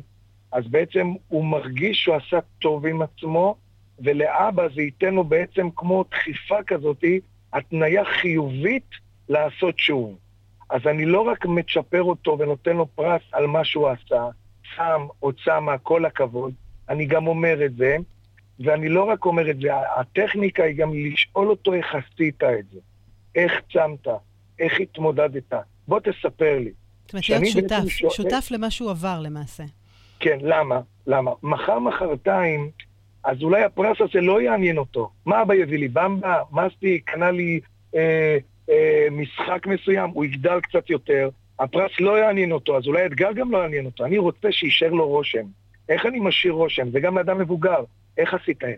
אז 0.52 0.68
בעצם 0.68 1.14
הוא 1.28 1.46
מרגיש 1.46 2.04
שהוא 2.04 2.16
עשה 2.16 2.40
טוב 2.60 2.86
עם 2.86 3.02
עצמו, 3.02 3.56
ולאבא 4.00 4.68
זה 4.76 4.82
ייתן 4.82 5.14
לו 5.14 5.24
בעצם 5.24 5.70
כמו 5.76 6.06
דחיפה 6.12 6.64
כזאת, 6.68 7.04
התניה 7.54 8.06
חיובית 8.06 8.90
לעשות 9.30 9.80
שוב. 9.80 10.18
אז 10.70 10.82
אני 10.88 11.06
לא 11.06 11.22
רק 11.22 11.46
מצ'פר 11.46 12.04
אותו 12.04 12.38
ונותן 12.40 12.78
לו 12.78 12.88
פרס 12.96 13.22
על 13.32 13.48
מה 13.48 13.64
שהוא 13.64 13.88
עשה, 13.88 14.30
שם 14.76 15.08
או 15.22 15.34
צמה, 15.34 15.78
כל 15.78 16.06
הכבוד, 16.06 16.54
אני 16.90 17.06
גם 17.06 17.28
אומר 17.28 17.66
את 17.66 17.76
זה, 17.76 17.98
ואני 18.60 18.90
לא 18.90 19.04
רק 19.04 19.26
אומר 19.26 19.50
את 19.50 19.60
זה, 19.62 19.70
הטכניקה 20.00 20.64
היא 20.64 20.78
גם 20.78 20.94
לשאול 20.94 21.50
אותו 21.50 21.74
איך 21.74 21.96
עשית 21.96 22.44
את 22.44 22.66
זה, 22.74 22.80
איך 23.36 23.54
צמת, 23.74 24.08
איך 24.60 24.80
התמודדת, 24.80 25.54
בוא 25.88 26.00
תספר 26.00 26.60
לי. 26.60 26.72
זאת 27.06 27.14
אומרת, 27.14 27.30
להיות 27.30 27.48
שותף, 27.48 27.88
שואל... 27.88 28.12
שותף 28.12 28.48
למה 28.52 28.72
שהוא 28.72 28.92
עבר 28.92 29.20
למעשה. 29.20 29.64
כן, 30.20 30.38
למה? 30.42 30.80
למה? 31.08 31.32
מחר, 31.44 31.80
מחרתיים, 31.80 32.70
אז 33.24 33.42
אולי 33.42 33.64
הפרס 33.64 33.98
הזה 34.00 34.22
לא 34.22 34.42
יעניין 34.42 34.78
אותו. 34.78 35.10
מה 35.26 35.42
אבא 35.42 35.54
יביא 35.54 35.80
לי? 35.80 35.88
במבה? 35.88 36.42
מסטי? 36.52 37.00
קנה 37.00 37.32
לי 37.32 37.60
אה, 37.96 38.38
אה, 38.70 39.08
משחק 39.12 39.68
מסוים? 39.68 40.10
הוא 40.10 40.26
יגדל 40.26 40.60
קצת 40.62 40.90
יותר. 40.90 41.30
הפרס 41.60 41.92
לא 42.00 42.20
יעניין 42.20 42.52
אותו, 42.52 42.78
אז 42.78 42.88
אולי 42.88 43.02
האתגר 43.02 43.32
גם 43.32 43.52
לא 43.52 43.58
יעניין 43.58 43.86
אותו. 43.86 44.06
אני 44.06 44.18
רוצה 44.18 44.52
שיישאר 44.52 44.90
לו 44.90 45.08
רושם. 45.08 45.46
איך 45.90 46.06
אני 46.06 46.20
משאיר 46.20 46.54
רושם? 46.54 46.90
זה 46.90 47.00
גם 47.00 47.18
לאדם 47.18 47.38
מבוגר. 47.38 47.84
איך 48.18 48.34
עשית 48.34 48.64
את 48.64 48.68
זה? 48.68 48.74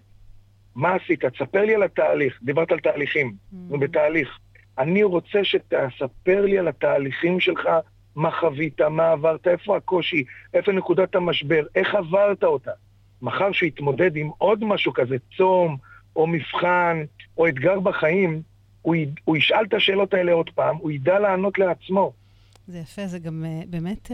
מה 0.75 0.95
עשית? 0.95 1.25
תספר 1.25 1.65
לי 1.65 1.75
על 1.75 1.83
התהליך. 1.83 2.39
דיברת 2.43 2.71
על 2.71 2.79
תהליכים. 2.79 3.31
Mm-hmm. 3.31 3.77
בתהליך. 3.77 4.39
אני 4.77 5.03
רוצה 5.03 5.43
שתספר 5.43 6.45
לי 6.45 6.57
על 6.57 6.67
התהליכים 6.67 7.39
שלך 7.39 7.69
מה 8.15 8.31
חווית, 8.31 8.81
מה 8.81 9.11
עברת, 9.11 9.47
איפה 9.47 9.77
הקושי, 9.77 10.23
איפה 10.53 10.71
נקודת 10.71 11.15
המשבר, 11.15 11.63
איך 11.75 11.95
עברת 11.95 12.43
אותה. 12.43 12.71
מחר 13.21 13.51
שהוא 13.51 13.67
יתמודד 13.67 14.15
עם 14.15 14.29
עוד 14.37 14.63
משהו 14.63 14.93
כזה, 14.93 15.15
צום, 15.37 15.77
או 16.15 16.27
מבחן, 16.27 17.03
או 17.37 17.47
אתגר 17.47 17.79
בחיים, 17.79 18.41
הוא, 18.81 18.95
י, 18.95 19.05
הוא 19.23 19.37
ישאל 19.37 19.65
את 19.65 19.73
השאלות 19.73 20.13
האלה 20.13 20.31
עוד 20.31 20.49
פעם, 20.49 20.75
הוא 20.75 20.91
ידע 20.91 21.19
לענות 21.19 21.59
לעצמו. 21.59 22.13
זה 22.71 22.77
יפה, 22.77 23.07
זה 23.07 23.19
גם 23.19 23.45
uh, 23.45 23.67
באמת 23.69 24.07
uh, 24.07 24.11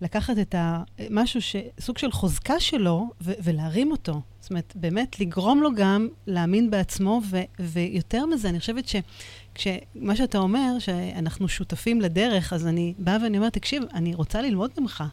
לקחת 0.00 0.38
את 0.38 0.54
ה... 0.54 0.82
משהו, 1.10 1.42
ש... 1.42 1.56
סוג 1.80 1.98
של 1.98 2.12
חוזקה 2.12 2.60
שלו, 2.60 3.10
ו- 3.20 3.32
ולהרים 3.42 3.90
אותו. 3.90 4.20
זאת 4.40 4.50
אומרת, 4.50 4.72
באמת 4.76 5.20
לגרום 5.20 5.62
לו 5.62 5.74
גם 5.74 6.08
להאמין 6.26 6.70
בעצמו, 6.70 7.20
ו- 7.30 7.42
ויותר 7.60 8.26
מזה, 8.26 8.48
אני 8.48 8.60
חושבת 8.60 8.88
ש... 8.88 8.96
כשמה 9.54 10.16
שאתה 10.16 10.38
אומר, 10.38 10.78
שאנחנו 10.78 11.48
שותפים 11.48 12.00
לדרך, 12.00 12.52
אז 12.52 12.66
אני 12.66 12.94
באה 12.98 13.16
ואני 13.22 13.36
אומרת, 13.38 13.52
תקשיב, 13.52 13.82
אני 13.94 14.14
רוצה 14.14 14.42
ללמוד 14.42 14.70
ממך. 14.78 15.04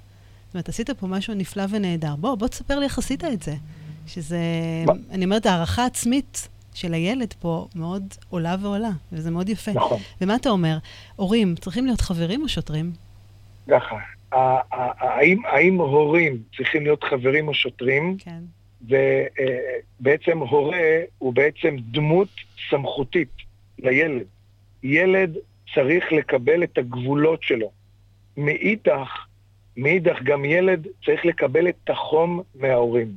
זאת 0.48 0.54
אומרת, 0.54 0.70
עשית 0.70 0.90
פה 0.90 1.08
משהו 1.08 1.34
נפלא 1.34 1.64
ונהדר. 1.70 2.16
בוא, 2.16 2.36
בוא 2.36 2.48
תספר 2.48 2.80
לי 2.80 2.86
איך 2.86 2.98
עשית 2.98 3.24
את 3.24 3.44
זה. 3.44 3.56
שזה? 4.08 4.40
אני 5.12 5.26
אומרת, 5.26 5.46
הערכה 5.46 5.86
עצמית 5.86 6.48
של 6.74 6.94
הילד 6.94 7.34
פה 7.40 7.68
מאוד 7.76 8.04
עולה 8.30 8.56
ועולה, 8.62 8.92
וזה 9.12 9.32
מאוד 9.32 9.50
יפה. 9.50 9.72
נכון. 9.72 10.00
ומה 10.22 10.36
אתה 10.36 10.50
אומר? 10.50 10.78
הורים 11.16 11.56
צריכים 11.56 11.86
להיות 11.86 12.02
חברים 12.02 12.42
או 12.42 12.48
שוטרים? 12.48 12.92
ככה, 13.70 13.96
האם, 14.32 15.46
האם 15.46 15.76
הורים 15.76 16.38
צריכים 16.58 16.84
להיות 16.84 17.04
חברים 17.04 17.48
או 17.48 17.54
שוטרים? 17.54 18.18
כן. 18.20 18.40
ובעצם 18.82 20.38
הורה 20.38 21.00
הוא 21.18 21.34
בעצם 21.34 21.76
דמות 21.92 22.30
סמכותית. 22.70 23.30
לילד. 23.80 24.26
ילד 24.84 25.38
צריך 25.74 26.06
לקבל 26.12 26.64
את 26.64 26.78
הגבולות 26.78 27.44
שלו. 27.44 27.72
מאידך, 28.38 29.26
מאידך 29.78 30.22
גם 30.24 30.46
ילד 30.46 30.88
צריך 31.06 31.26
לקבל 31.26 31.70
את 31.70 31.90
החום 31.90 32.42
מההורים. 32.56 33.14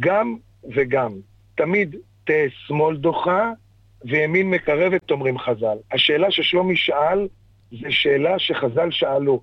גם 0.00 0.36
וגם. 0.74 1.12
תמיד 1.54 1.96
תהא 2.26 2.48
שמאל 2.66 2.96
דוחה 2.96 3.52
וימין 4.04 4.50
מקרבת, 4.50 5.10
אומרים 5.10 5.38
חז"ל. 5.38 5.76
השאלה 5.92 6.30
ששלומי 6.30 6.76
שאל, 6.76 7.28
זו 7.72 7.86
שאלה 7.90 8.38
שחז"ל 8.38 8.90
שאלו. 8.90 9.40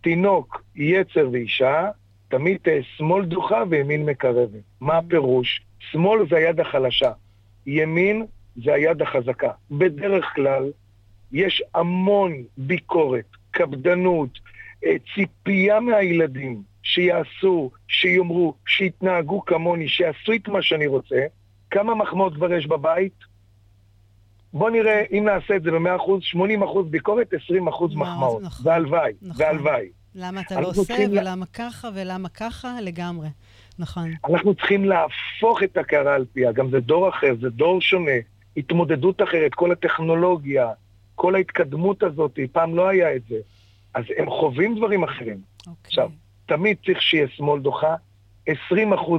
תינוק, 0.00 0.62
יצר 0.76 1.28
ואישה, 1.32 1.90
תמיד 2.28 2.58
תהא 2.62 2.82
שמאל 2.96 3.24
דוחה 3.24 3.62
וימין 3.70 4.06
מקרבת. 4.06 4.62
מה 4.80 4.98
הפירוש? 4.98 5.60
שמאל 5.78 6.28
זה 6.30 6.36
היד 6.36 6.60
החלשה, 6.60 7.12
ימין 7.66 8.26
זה 8.64 8.74
היד 8.74 9.02
החזקה. 9.02 9.50
בדרך 9.70 10.24
כלל 10.34 10.70
יש 11.32 11.62
המון 11.74 12.32
ביקורת, 12.58 13.24
קפדנות, 13.50 14.38
אה, 14.84 14.96
ציפייה 15.14 15.80
מהילדים 15.80 16.62
שיעשו, 16.82 17.70
שיאמרו, 17.88 18.54
שיתנהגו 18.66 19.44
כמוני, 19.44 19.88
שיעשו 19.88 20.32
את 20.32 20.48
מה 20.48 20.62
שאני 20.62 20.86
רוצה. 20.86 21.26
כמה 21.74 21.94
מחמאות 21.94 22.34
כבר 22.34 22.52
יש 22.52 22.66
בבית? 22.66 23.12
בוא 24.52 24.70
נראה, 24.70 25.02
אם 25.12 25.24
נעשה 25.24 25.56
את 25.56 25.62
זה 25.62 25.70
ב-100%, 25.70 26.36
80% 26.36 26.82
ביקורת, 26.90 27.34
20% 27.34 27.36
מחמאות. 27.94 28.42
נכון, 28.42 28.66
והלוואי, 28.66 29.12
נכון. 29.22 29.46
והלוואי. 29.46 29.88
למה 30.14 30.40
אתה 30.40 30.60
לא 30.60 30.68
עושה, 30.68 30.94
ולמה 31.10 31.46
ככה, 31.46 31.88
ולמה 31.94 32.28
ככה, 32.28 32.80
לגמרי. 32.80 33.28
נכון. 33.78 34.10
אנחנו 34.30 34.54
צריכים 34.54 34.84
להפוך 34.84 35.62
את 35.62 35.76
הקערה 35.76 36.14
על 36.14 36.24
פיה, 36.32 36.52
גם 36.52 36.70
זה 36.70 36.80
דור 36.80 37.08
אחר, 37.08 37.34
זה 37.40 37.50
דור 37.50 37.80
שונה. 37.80 38.18
התמודדות 38.56 39.22
אחרת, 39.22 39.54
כל 39.54 39.72
הטכנולוגיה, 39.72 40.70
כל 41.14 41.34
ההתקדמות 41.34 42.02
הזאת, 42.02 42.38
פעם 42.52 42.76
לא 42.76 42.88
היה 42.88 43.16
את 43.16 43.22
זה. 43.28 43.36
אז 43.94 44.04
הם 44.16 44.30
חווים 44.30 44.76
דברים 44.78 45.04
אחרים. 45.04 45.38
אוקיי. 45.58 45.72
עכשיו, 45.84 46.10
תמיד 46.46 46.76
צריך 46.86 47.02
שיהיה 47.02 47.28
שמאל 47.28 47.60
דוחה, 47.60 47.94
20% 48.48 48.52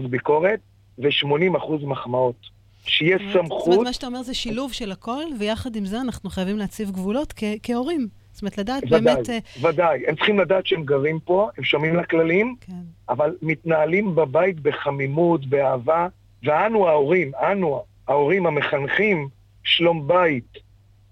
ביקורת 0.09 0.59
ו-80% 0.99 1.85
מחמאות. 1.85 2.55
שיהיה 2.85 3.17
סמכות... 3.33 3.59
זאת 3.59 3.67
אומרת, 3.67 3.79
מה 3.83 3.93
שאתה 3.93 4.07
אומר 4.07 4.23
זה 4.23 4.33
שילוב 4.33 4.73
של 4.73 4.91
הכל, 4.91 5.23
ויחד 5.39 5.75
עם 5.75 5.85
זה 5.85 6.01
אנחנו 6.01 6.29
חייבים 6.29 6.57
להציב 6.57 6.91
גבולות 6.91 7.33
כהורים. 7.63 8.07
זאת 8.31 8.41
אומרת, 8.41 8.57
לדעת 8.57 8.83
ודאי, 8.83 9.01
באמת... 9.01 9.19
ודאי, 9.19 9.39
ודאי. 9.61 10.03
הם 10.07 10.15
צריכים 10.15 10.39
לדעת 10.39 10.67
שהם 10.67 10.83
גרים 10.83 11.19
פה, 11.19 11.49
הם 11.57 11.63
שומעים 11.63 11.95
לכללים, 11.95 12.55
כן. 12.61 12.73
אבל 13.09 13.35
מתנהלים 13.41 14.15
בבית 14.15 14.59
בחמימות, 14.59 15.45
באהבה, 15.45 16.07
ואנו 16.43 16.87
ההורים, 16.87 17.31
אנו 17.35 17.83
ההורים 18.07 18.45
המחנכים, 18.45 19.27
שלום 19.63 20.07
בית 20.07 20.57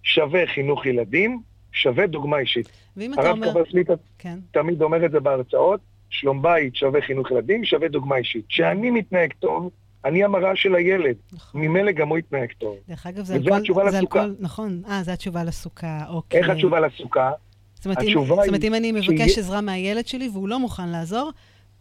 שווה 0.04 0.48
חינוך 0.48 0.86
ילדים, 0.86 1.41
שווה 1.72 2.08
דוגמה 2.08 2.38
אישית. 2.38 2.69
ואם 2.98 3.13
אתה 3.13 3.32
אומר... 3.32 3.48
הרב 3.48 3.63
קבסליטה 3.63 3.93
כן. 4.19 4.39
תמיד 4.52 4.82
אומר 4.82 5.06
את 5.06 5.12
זה 5.12 5.19
בהרצאות, 5.19 5.80
שלום 6.13 6.41
בית 6.41 6.76
שווה 6.76 7.02
חינוך 7.02 7.32
ילדים, 7.32 7.65
שווה 7.65 7.88
דוגמה 7.88 8.17
אישית. 8.17 8.45
כשאני 8.49 8.91
מתנהג 8.91 9.34
טוב, 9.39 9.69
אני 10.06 10.23
המראה 10.23 10.56
של 10.56 10.76
הילד. 10.76 11.15
נכון. 11.34 11.62
ממילא 11.62 11.91
גם 11.91 12.10
הוא 12.10 12.17
יתנהג 12.17 12.52
טוב. 12.58 12.78
דרך 12.89 13.08
אגב, 13.08 13.23
זה, 13.23 13.34
על 13.36 13.41
כל, 13.73 13.89
זה. 13.91 13.99
על 13.99 14.06
כל... 14.06 14.19
נכון. 14.39 14.82
אה, 14.89 15.04
זו 15.04 15.12
התשובה 15.12 15.43
לסוכה, 15.43 16.06
אוקיי. 16.10 16.39
איך 16.39 16.49
התשובה 16.49 16.80
לסוכה? 16.80 17.32
זאת 17.73 17.86
אומרת, 17.86 17.97
אם, 18.02 18.26
זאת 18.26 18.47
אומרת, 18.47 18.63
אם 18.63 18.73
אני 18.73 18.91
מבקש 18.91 19.32
שהיא... 19.32 19.43
עזרה 19.43 19.62
מהילד 19.62 20.08
שלי 20.08 20.30
והוא 20.34 20.47
לא 20.49 20.60
מוכן 20.60 20.89
לעזור, 20.89 21.32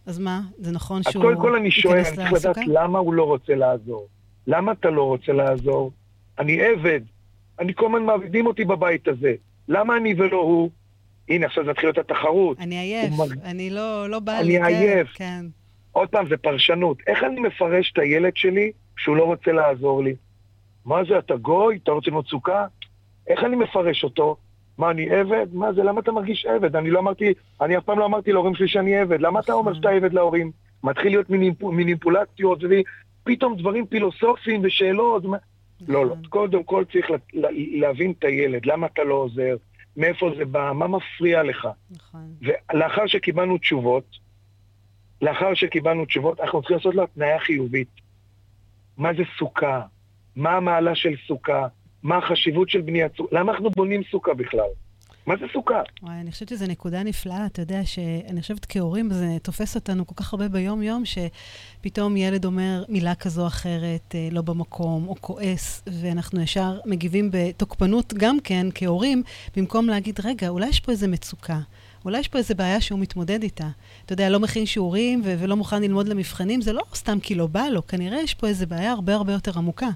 אז 0.07 0.19
מה? 0.19 0.41
זה 0.59 0.73
נכון 0.73 1.03
שהוא 1.03 1.11
ייכנס 1.11 1.25
לסוכה? 1.25 1.41
קודם 1.41 1.41
כל 1.41 1.57
אני 1.57 1.71
שואל, 1.71 1.97
אני 1.97 2.17
צריך 2.17 2.33
לדעת 2.33 2.57
למה 2.67 2.99
הוא 2.99 3.15
לא 3.15 3.23
רוצה 3.23 3.55
לעזור. 3.55 4.09
למה 4.47 4.73
אתה 4.73 4.91
לא 4.91 5.03
רוצה 5.03 5.33
לעזור? 5.33 5.93
אני 6.39 6.63
עבד. 6.63 7.01
אני 7.59 7.75
כל 7.75 7.87
הזמן 7.87 8.03
מעבידים 8.03 8.47
אותי 8.47 8.65
בבית 8.65 9.09
הזה. 9.09 9.35
למה 9.69 9.97
אני 9.97 10.15
ולא 10.19 10.37
הוא? 10.37 10.71
הנה, 11.29 11.47
עכשיו 11.47 11.65
זה 11.65 11.71
מתחיל 11.71 11.89
להיות 11.89 11.99
התחרות. 11.99 12.59
אני 12.61 12.79
עייף, 12.79 13.13
מג... 13.19 13.39
אני 13.45 13.71
לא, 13.71 14.11
לא 14.11 14.19
בא 14.19 14.33
לי, 14.33 14.59
אני 14.63 14.67
עייף. 14.67 15.09
כן. 15.09 15.45
עוד 15.93 16.09
פעם, 16.09 16.29
זה 16.29 16.37
פרשנות. 16.37 16.99
איך 17.07 17.25
אני 17.25 17.41
מפרש 17.41 17.93
את 17.93 17.99
הילד 17.99 18.37
שלי 18.37 18.73
שהוא 18.97 19.17
לא 19.17 19.25
רוצה 19.25 19.53
לעזור 19.53 20.03
לי? 20.03 20.15
מה 20.85 21.05
זה, 21.09 21.19
אתה 21.19 21.37
גוי? 21.37 21.79
אתה 21.83 21.93
רוצה 21.93 22.11
מצוקה? 22.11 22.67
איך 23.27 23.45
אני 23.45 23.57
מפרש 23.57 24.05
אותו? 24.05 24.37
מה, 24.79 24.91
אני 24.91 25.11
עבד? 25.11 25.47
מה 25.53 25.73
זה, 25.73 25.83
למה 25.83 26.01
אתה 26.01 26.13
מרגיש 26.13 26.47
עבד? 26.47 26.77
אני 26.77 26.91
לא 26.91 26.99
אמרתי, 26.99 27.33
אני 27.61 27.79
אף 27.79 27.85
פעם 27.85 27.99
לא 27.99 28.05
אמרתי 28.05 28.33
להורים 28.33 28.55
שלי 28.55 28.69
שאני 28.69 28.99
עבד. 28.99 29.21
למה 29.21 29.41
אתה 29.41 29.53
אומר 29.53 29.75
שאתה 29.75 29.91
עבד 29.91 30.13
להורים? 30.13 30.51
מתחיל 30.85 31.13
להיות 31.13 31.31
מניפולציות, 31.61 32.59
ופתאום 32.65 33.57
דברים 33.57 33.87
פילוסופיים 33.87 34.61
ושאלות. 34.65 35.23
לא, 35.89 36.07
לא. 36.07 36.15
קודם 36.29 36.63
כל 36.63 36.85
צריך 36.93 37.07
להבין 37.73 38.13
את 38.19 38.25
הילד, 38.25 38.67
למה 38.67 38.87
אתה 38.87 39.05
לא 39.05 39.15
עוזר, 39.15 39.57
מאיפה 39.97 40.31
זה 40.37 40.45
בא, 40.45 40.73
מה 40.75 40.87
מפריע 40.89 41.43
לך. 41.43 41.69
נכון. 41.91 42.35
ולאחר 42.41 43.07
שקיבלנו 43.07 43.59
תשובות, 43.59 44.05
לאחר 45.23 45.55
שקיבלנו 45.55 46.05
תשובות, 46.05 46.41
אנחנו 46.41 46.61
צריכים 46.61 46.77
לעשות 46.77 46.95
לו 46.95 47.03
התניה 47.03 47.39
חיובית. 47.39 47.89
מה 48.97 49.15
זה 49.15 49.23
סוכה? 49.39 49.83
מה 50.37 50.51
המעלה 50.51 50.95
של 50.95 51.15
סוכה? 51.27 51.67
מה 52.03 52.17
החשיבות 52.17 52.71
של 52.71 52.81
בניית 52.81 53.17
סוכה? 53.17 53.37
למה 53.37 53.53
אנחנו 53.53 53.71
בונים 53.71 54.03
סוכה 54.11 54.35
בכלל? 54.35 54.71
מה 55.27 55.35
זה 55.37 55.45
סוכה? 55.53 55.83
וואי, 56.03 56.15
אני 56.21 56.31
חושבת 56.31 56.49
שזו 56.49 56.67
נקודה 56.67 57.03
נפלאה. 57.03 57.47
אתה 57.47 57.63
יודע 57.63 57.81
שאני 57.85 58.41
חושבת 58.41 58.67
כהורים, 58.69 59.11
זה 59.13 59.37
תופס 59.43 59.75
אותנו 59.75 60.07
כל 60.07 60.15
כך 60.17 60.33
הרבה 60.33 60.49
ביום-יום, 60.49 61.03
שפתאום 61.05 62.17
ילד 62.17 62.45
אומר 62.45 62.85
מילה 62.89 63.15
כזו 63.15 63.43
או 63.43 63.47
אחרת, 63.47 64.15
אה, 64.15 64.29
לא 64.33 64.43
במקום, 64.43 65.09
או 65.09 65.15
כועס, 65.21 65.83
ואנחנו 65.87 66.41
ישר 66.41 66.79
מגיבים 66.87 67.29
בתוקפנות 67.33 68.15
גם 68.15 68.41
כן, 68.45 68.67
כהורים, 68.75 69.23
במקום 69.57 69.89
להגיד, 69.89 70.21
רגע, 70.25 70.49
אולי 70.49 70.69
יש 70.69 70.81
פה 70.81 70.93
איזה 70.93 71.09
מצוקה. 71.09 71.59
אולי 72.05 72.19
יש 72.19 72.29
פה 72.29 72.39
איזו 72.39 72.55
בעיה 72.55 72.81
שהוא 72.81 72.99
מתמודד 72.99 73.43
איתה. 73.43 73.69
אתה 74.05 74.13
יודע, 74.13 74.31
לא 74.31 74.41
מכין 74.41 74.67
שיעורים 74.67 75.21
ו- 75.25 75.35
ולא 75.39 75.57
מוכן 75.57 75.83
ללמוד 75.83 76.09
למבחנים, 76.09 76.61
זה 76.61 76.73
לא 76.73 76.83
סתם 76.95 77.21
כי 77.21 77.35
לא 77.35 77.47
בא 77.47 77.65
לו, 77.71 77.87
כנראה 77.87 78.21
יש 78.21 78.35
פה 78.35 78.47
איזו 78.47 78.67
בעיה 78.67 78.93
הרבה 78.93 79.15
הרבה 79.15 79.33
יותר 79.33 79.59
עמוקה. 79.59 79.89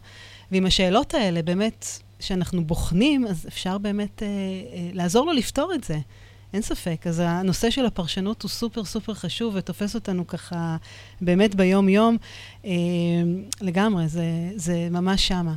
ועם 0.52 0.66
השאלות 0.66 1.14
האלה, 1.14 1.42
באמת, 1.42 1.86
שאנחנו 2.26 2.64
בוחנים, 2.64 3.26
אז 3.26 3.46
אפשר 3.48 3.78
באמת 3.78 4.22
אה, 4.22 4.26
אה, 4.28 4.90
לעזור 4.92 5.26
לו 5.26 5.32
לפתור 5.32 5.74
את 5.74 5.84
זה. 5.84 5.98
אין 6.52 6.62
ספק. 6.62 7.06
אז 7.06 7.22
הנושא 7.24 7.70
של 7.70 7.86
הפרשנות 7.86 8.42
הוא 8.42 8.48
סופר 8.48 8.84
סופר 8.84 9.14
חשוב 9.14 9.54
ותופס 9.56 9.94
אותנו 9.94 10.26
ככה 10.26 10.76
באמת 11.20 11.54
ביום-יום. 11.54 12.16
אה, 12.64 12.70
לגמרי, 13.60 14.08
זה, 14.08 14.24
זה 14.54 14.88
ממש 14.90 15.28
שמה. 15.28 15.54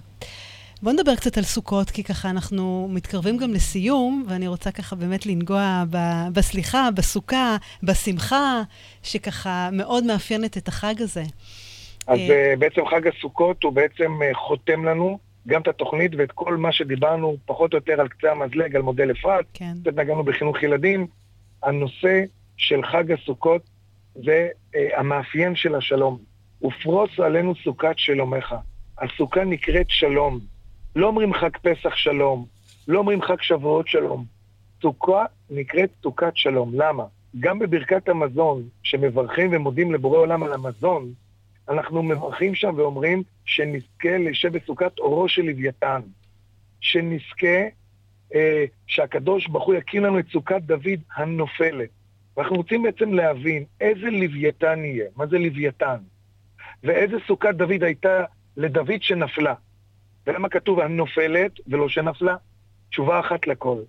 בואו 0.81 0.95
נדבר 0.95 1.15
קצת 1.15 1.37
על 1.37 1.43
סוכות, 1.43 1.89
כי 1.89 2.03
ככה 2.03 2.29
אנחנו 2.29 2.87
מתקרבים 2.91 3.37
גם 3.37 3.53
לסיום, 3.53 4.25
ואני 4.27 4.47
רוצה 4.47 4.71
ככה 4.71 4.95
באמת 4.95 5.25
לנגוע 5.25 5.83
ב- 5.89 6.27
בסליחה, 6.33 6.89
בסוכה, 6.95 7.57
בשמחה, 7.83 8.61
שככה 9.03 9.69
מאוד 9.71 10.03
מאפיינת 10.03 10.57
את 10.57 10.67
החג 10.67 11.01
הזה. 11.01 11.23
אז 12.07 12.19
uh, 12.19 12.59
בעצם 12.59 12.81
חג 12.91 13.07
הסוכות 13.07 13.63
הוא 13.63 13.73
בעצם 13.73 14.11
uh, 14.21 14.37
חותם 14.37 14.85
לנו 14.85 15.19
גם 15.49 15.61
את 15.61 15.67
התוכנית 15.67 16.11
ואת 16.17 16.31
כל 16.31 16.57
מה 16.57 16.71
שדיברנו 16.71 17.37
פחות 17.45 17.73
או 17.73 17.77
יותר 17.77 18.01
על 18.01 18.07
קצה 18.07 18.31
המזלג, 18.31 18.75
על 18.75 18.81
מודל 18.81 19.11
אפרת, 19.11 19.45
כן. 19.53 19.73
קצת 19.81 19.95
נגענו 19.95 20.23
בחינוך 20.23 20.63
ילדים. 20.63 21.07
הנושא 21.63 22.23
של 22.57 22.83
חג 22.83 23.11
הסוכות 23.11 23.61
זה 24.15 24.47
uh, 24.73 24.77
המאפיין 24.97 25.55
של 25.55 25.75
השלום. 25.75 26.17
ופרוס 26.63 27.19
עלינו 27.19 27.55
סוכת 27.63 27.93
שלומך. 27.97 28.55
הסוכה 28.97 29.43
נקראת 29.43 29.85
שלום. 29.89 30.39
לא 30.95 31.07
אומרים 31.07 31.33
חג 31.33 31.57
פסח 31.61 31.95
שלום, 31.95 32.45
לא 32.87 32.99
אומרים 32.99 33.21
חג 33.21 33.41
שבועות 33.41 33.87
שלום. 33.87 34.25
סוכה 34.81 35.25
נקראת 35.49 35.89
סוכת 36.03 36.31
שלום. 36.35 36.71
למה? 36.73 37.03
גם 37.39 37.59
בברכת 37.59 38.09
המזון, 38.09 38.63
שמברכים 38.83 39.49
ומודים 39.53 39.93
לבורא 39.93 40.17
עולם 40.17 40.43
על 40.43 40.53
המזון, 40.53 41.13
אנחנו 41.69 42.03
מברכים 42.03 42.55
שם 42.55 42.73
ואומרים 42.77 43.23
שנזכה 43.45 44.17
לשב 44.17 44.57
בסוכת 44.57 44.99
אורו 44.99 45.29
של 45.29 45.41
לוויתן. 45.41 46.01
שנזכה 46.81 47.67
אה, 48.35 48.65
שהקדוש 48.87 49.47
ברוך 49.47 49.65
הוא 49.65 49.75
יקים 49.75 50.03
לנו 50.03 50.19
את 50.19 50.25
סוכת 50.31 50.61
דוד 50.61 50.99
הנופלת. 51.15 51.89
ואנחנו 52.37 52.55
רוצים 52.55 52.83
בעצם 52.83 53.13
להבין 53.13 53.63
איזה 53.81 54.09
לוויתן 54.09 54.85
יהיה, 54.85 55.05
מה 55.15 55.27
זה 55.27 55.37
לוויתן, 55.37 55.97
ואיזה 56.83 57.17
סוכת 57.27 57.55
דוד 57.55 57.83
הייתה 57.83 58.23
לדוד 58.57 59.01
שנפלה. 59.01 59.53
ולמה 60.27 60.49
כתוב 60.49 60.79
הנופלת 60.79 61.51
ולא 61.67 61.89
שנפלה? 61.89 62.35
תשובה 62.89 63.19
אחת 63.19 63.47
לכל. 63.47 63.81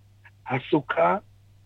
הסוכה 0.48 1.16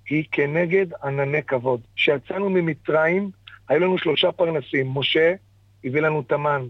היא 0.08 0.24
כנגד 0.32 0.86
ענני 1.04 1.42
כבוד. 1.42 1.80
כשיצאנו 1.96 2.50
ממצרים, 2.50 3.30
היו 3.68 3.80
לנו 3.80 3.98
שלושה 3.98 4.32
פרנסים. 4.32 4.90
משה 4.94 5.34
הביא 5.84 6.00
לנו 6.00 6.22
תמן, 6.22 6.62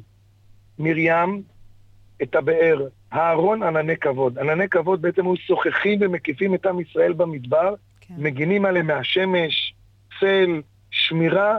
מרים 0.79 1.43
את 2.23 2.35
הבאר, 2.35 2.87
הארון 3.11 3.63
ענני 3.63 3.97
כבוד. 3.97 4.39
ענני 4.39 4.69
כבוד 4.69 5.03
בעצם 5.03 5.27
היו 5.27 5.37
שוחחים 5.37 5.99
ומקיפים 6.03 6.55
את 6.55 6.67
עם 6.67 6.81
ישראל 6.81 7.13
במדבר, 7.13 7.75
כן. 8.01 8.15
מגינים 8.19 8.65
עליהם 8.65 8.87
מהשמש, 8.87 9.75
צל, 10.21 10.63
שמירה, 10.91 11.59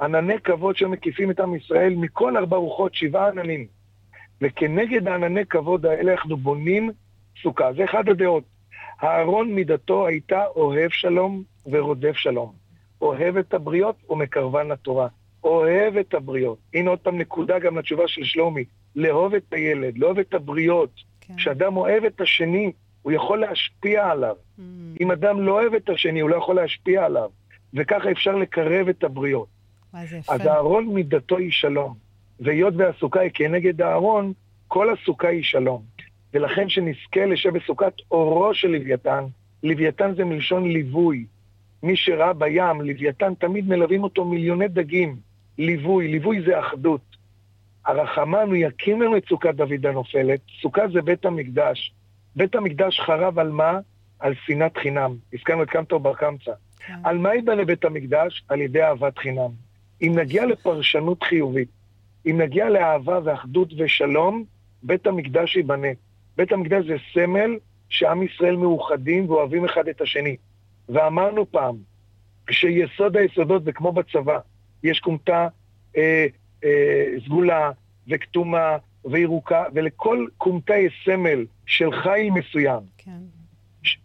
ענני 0.00 0.40
כבוד 0.40 0.76
שמקיפים 0.76 1.30
את 1.30 1.40
עם 1.40 1.54
ישראל 1.54 1.94
מכל 1.96 2.36
ארבע 2.36 2.56
רוחות, 2.56 2.94
שבעה 2.94 3.28
עננים. 3.28 3.66
וכנגד 4.40 5.08
הענני 5.08 5.46
כבוד 5.46 5.86
האלה 5.86 6.12
אנחנו 6.12 6.36
בונים 6.36 6.90
סוכה. 7.42 7.72
זה 7.72 7.84
אחד 7.84 8.08
הדעות. 8.08 8.44
הארון 9.00 9.52
מידתו 9.52 10.06
הייתה 10.06 10.44
אוהב 10.46 10.90
שלום 10.90 11.42
ורודף 11.66 12.16
שלום. 12.16 12.52
אוהב 13.00 13.36
את 13.36 13.54
הבריות 13.54 13.96
ומקרבן 14.10 14.68
לתורה. 14.68 15.08
אוהב 15.44 15.96
את 15.96 16.14
הבריות. 16.14 16.58
הנה 16.74 16.90
עוד 16.90 16.98
פעם 16.98 17.18
נקודה 17.18 17.58
גם 17.58 17.78
לתשובה 17.78 18.08
של 18.08 18.24
שלומי. 18.24 18.64
לאהוב 18.96 19.34
את 19.34 19.52
הילד, 19.52 19.98
לאהוב 19.98 20.18
את 20.18 20.34
הבריות. 20.34 20.90
כן. 21.20 21.34
כשאדם 21.36 21.76
אוהב 21.76 22.04
את 22.04 22.20
השני, 22.20 22.72
הוא 23.02 23.12
יכול 23.12 23.40
להשפיע 23.40 24.10
עליו. 24.10 24.36
Mm. 24.58 24.62
אם 25.00 25.10
אדם 25.10 25.40
לא 25.40 25.52
אוהב 25.52 25.74
את 25.74 25.88
השני, 25.88 26.20
הוא 26.20 26.30
לא 26.30 26.36
יכול 26.36 26.56
להשפיע 26.56 27.04
עליו. 27.04 27.30
וככה 27.74 28.10
אפשר 28.10 28.36
לקרב 28.36 28.88
את 28.88 29.04
הבריות. 29.04 29.48
אז 30.28 30.46
הארון 30.46 30.86
מידתו 30.86 31.36
היא 31.36 31.50
שלום. 31.50 31.94
והיות 32.40 32.74
והסוכה 32.76 33.20
היא 33.20 33.30
כנגד 33.34 33.82
הארון, 33.82 34.32
כל 34.68 34.90
הסוכה 34.90 35.28
היא 35.28 35.42
שלום. 35.42 35.82
ולכן 36.34 36.68
שנזכה 36.68 37.26
לשב 37.26 37.50
בסוכת 37.50 37.92
אורו 38.10 38.54
של 38.54 38.68
לוויתן, 38.68 39.24
לוויתן 39.62 40.14
זה 40.14 40.24
מלשון 40.24 40.72
ליווי. 40.72 41.24
מי 41.82 41.96
שראה 41.96 42.32
בים, 42.32 42.80
לוויתן 42.80 43.34
תמיד 43.34 43.68
מלווים 43.68 44.02
אותו 44.02 44.24
מיליוני 44.24 44.68
דגים. 44.68 45.16
ליווי, 45.58 46.08
ליווי 46.08 46.42
זה 46.46 46.60
אחדות. 46.60 47.16
הרחמן 47.86 48.46
הוא 48.46 48.56
יקים 48.56 49.02
לנו 49.02 49.16
את 49.16 49.24
סוכת 49.28 49.54
דוד 49.54 49.86
הנופלת. 49.86 50.40
סוכה 50.62 50.88
זה 50.88 51.02
בית 51.02 51.24
המקדש. 51.24 51.92
בית 52.36 52.54
המקדש 52.54 53.00
חרב 53.00 53.38
על 53.38 53.48
מה? 53.48 53.78
על 54.18 54.34
שנאת 54.46 54.76
חינם. 54.76 55.16
הזכרנו 55.32 55.62
את 55.62 55.70
קמתא 55.70 55.94
ובר 55.94 56.14
קמצא. 56.14 56.52
כן. 56.78 56.94
על 57.04 57.18
מה 57.18 57.34
ייבנה 57.34 57.64
בית 57.64 57.84
המקדש? 57.84 58.44
על 58.48 58.60
ידי 58.60 58.82
אהבת 58.82 59.18
חינם. 59.18 59.50
אם 60.02 60.12
נגיע 60.18 60.46
לפרשנות 60.46 61.22
חיובית, 61.22 61.68
אם 62.26 62.40
נגיע 62.40 62.70
לאהבה 62.70 63.18
ואחדות 63.24 63.68
ושלום, 63.78 64.44
בית 64.82 65.06
המקדש 65.06 65.56
ייבנה. 65.56 65.88
בית 66.36 66.52
המקדש 66.52 66.86
זה 66.86 66.96
סמל 67.12 67.56
שעם 67.88 68.22
ישראל 68.22 68.56
מאוחדים 68.56 69.30
ואוהבים 69.30 69.64
אחד 69.64 69.88
את 69.88 70.00
השני. 70.00 70.36
ואמרנו 70.88 71.50
פעם, 71.50 71.76
כשיסוד 72.46 73.16
היסודות 73.16 73.64
זה 73.64 73.72
כמו 73.72 73.92
בצבא, 73.92 74.38
יש 74.84 75.00
כומתה 75.00 75.48
אה, 75.96 76.26
אה, 76.64 77.04
סגולה 77.24 77.70
וכתומה 78.08 78.76
וירוקה, 79.04 79.64
ולכל 79.74 80.26
כומתה 80.38 80.74
יש 80.76 81.02
סמל 81.04 81.44
של 81.66 81.92
חיל 81.92 82.30
מסוים. 82.30 82.80
כן. 82.98 83.10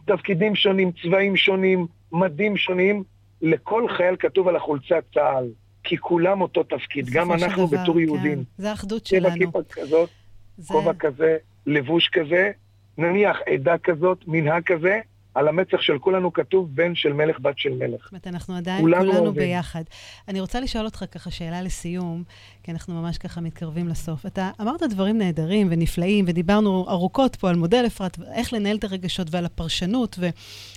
תפקידים 0.05 0.55
שונים, 0.55 0.91
צבעים 1.03 1.35
שונים, 1.35 1.87
מדים 2.11 2.57
שונים, 2.57 3.03
לכל 3.41 3.85
חייל 3.97 4.15
כתוב 4.19 4.47
על 4.47 4.55
החולצת 4.55 5.03
צה"ל, 5.13 5.45
כי 5.83 5.97
כולם 5.97 6.41
אותו 6.41 6.63
תפקיד, 6.63 7.09
גם 7.09 7.31
אנחנו 7.31 7.67
דבר, 7.67 7.81
בתור 7.81 7.95
כן. 7.95 8.01
יהודים. 8.01 8.43
זה 8.57 8.69
האחדות 8.69 9.05
שלנו. 9.05 9.35
כיפה 9.37 9.59
כזאת, 9.71 10.09
זה... 10.57 10.73
כובע 10.73 10.93
כזה, 10.93 11.37
לבוש 11.65 12.09
כזה, 12.09 12.51
נניח 12.97 13.37
עדה 13.45 13.77
כזאת, 13.77 14.23
מנהג 14.27 14.63
כזה, 14.63 14.99
על 15.35 15.47
המצח 15.47 15.81
של 15.81 15.99
כולנו 15.99 16.33
כתוב 16.33 16.75
בן 16.75 16.95
של 16.95 17.13
מלך, 17.13 17.39
בת 17.39 17.57
של 17.57 17.69
מלך. 17.69 18.01
זאת 18.03 18.11
אומרת, 18.11 18.27
אנחנו 18.27 18.55
עדיין 18.55 18.81
כולנו, 18.81 19.11
כולנו 19.11 19.33
ביחד. 19.33 19.83
אני 20.27 20.39
רוצה 20.39 20.59
לשאול 20.59 20.85
אותך 20.85 21.05
ככה 21.11 21.31
שאלה 21.31 21.61
לסיום, 21.61 22.23
כי 22.63 22.71
אנחנו 22.71 23.01
ממש 23.01 23.17
ככה 23.17 23.41
מתקרבים 23.41 23.87
לסוף. 23.87 24.25
אתה 24.25 24.49
אמרת 24.61 24.83
דברים 24.83 25.17
נהדרים 25.17 25.67
ונפלאים, 25.69 26.25
ודיברנו 26.27 26.85
ארוכות 26.89 27.35
פה 27.35 27.49
על 27.49 27.55
מודל 27.55 27.83
אפרת, 27.87 28.17
איך 28.33 28.53
לנהל 28.53 28.77
את 28.77 28.83
הרגשות 28.83 29.27
ועל 29.31 29.45
הפרשנות, 29.45 30.19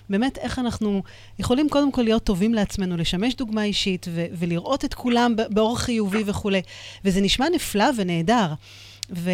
ובאמת 0.09 0.39
איך 0.39 0.59
אנחנו 0.59 1.03
יכולים 1.39 1.69
קודם 1.69 1.93
כל 1.93 2.03
להיות 2.03 2.25
טובים 2.25 2.55
לעצמנו, 2.55 2.97
לשמש 2.97 3.35
דוגמה 3.35 3.65
אישית 3.65 4.07
ו- 4.11 4.27
ולראות 4.33 4.85
את 4.85 4.95
כולם 4.95 5.35
באורח 5.51 5.83
חיובי 5.83 6.23
וכולי. 6.27 6.63
וזה 7.05 7.21
נשמע 7.21 7.47
נפלא 7.55 7.87
ונהדר. 7.97 8.53
ו... 9.11 9.31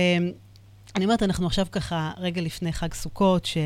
אני 0.96 1.05
אומרת, 1.05 1.22
אנחנו 1.22 1.46
עכשיו 1.46 1.66
ככה 1.72 2.12
רגע 2.16 2.40
לפני 2.40 2.72
חג 2.72 2.94
סוכות, 2.94 3.44
ש, 3.44 3.57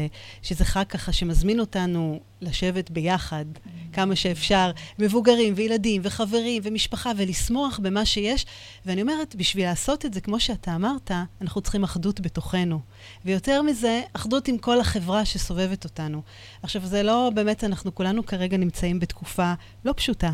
שזה 0.42 0.64
חג 0.64 0.84
ככה 0.88 1.12
שמזמין 1.12 1.60
אותנו 1.60 2.20
לשבת 2.42 2.90
ביחד 2.90 3.44
כמה 3.92 4.16
שאפשר, 4.16 4.70
מבוגרים 4.98 5.54
וילדים 5.56 6.02
וחברים 6.04 6.62
ומשפחה, 6.64 7.12
ולשמוח 7.16 7.78
במה 7.82 8.04
שיש. 8.04 8.46
ואני 8.86 9.02
אומרת, 9.02 9.36
בשביל 9.36 9.64
לעשות 9.64 10.06
את 10.06 10.14
זה, 10.14 10.20
כמו 10.20 10.40
שאתה 10.40 10.74
אמרת, 10.74 11.10
אנחנו 11.40 11.60
צריכים 11.60 11.84
אחדות 11.84 12.20
בתוכנו. 12.20 12.80
ויותר 13.24 13.62
מזה, 13.62 14.02
אחדות 14.12 14.48
עם 14.48 14.58
כל 14.58 14.80
החברה 14.80 15.24
שסובבת 15.24 15.84
אותנו. 15.84 16.22
עכשיו, 16.62 16.86
זה 16.86 17.02
לא, 17.02 17.30
באמת, 17.34 17.64
אנחנו 17.64 17.94
כולנו 17.94 18.26
כרגע 18.26 18.56
נמצאים 18.56 19.00
בתקופה 19.00 19.52
לא 19.84 19.94
פשוטה. 19.96 20.30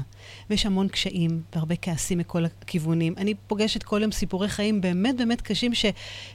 ויש 0.51 0.67
המון 0.67 0.89
קשיים 0.89 1.43
והרבה 1.55 1.75
כעסים 1.83 2.19
מכל 2.19 2.45
הכיוונים. 2.45 3.15
אני 3.17 3.35
פוגשת 3.47 3.83
כל 3.83 4.03
יום 4.03 4.13
סיפורי 4.13 4.49
חיים 4.49 4.81
באמת 4.81 5.17
באמת 5.17 5.41
קשים, 5.41 5.75
ש, 5.75 5.87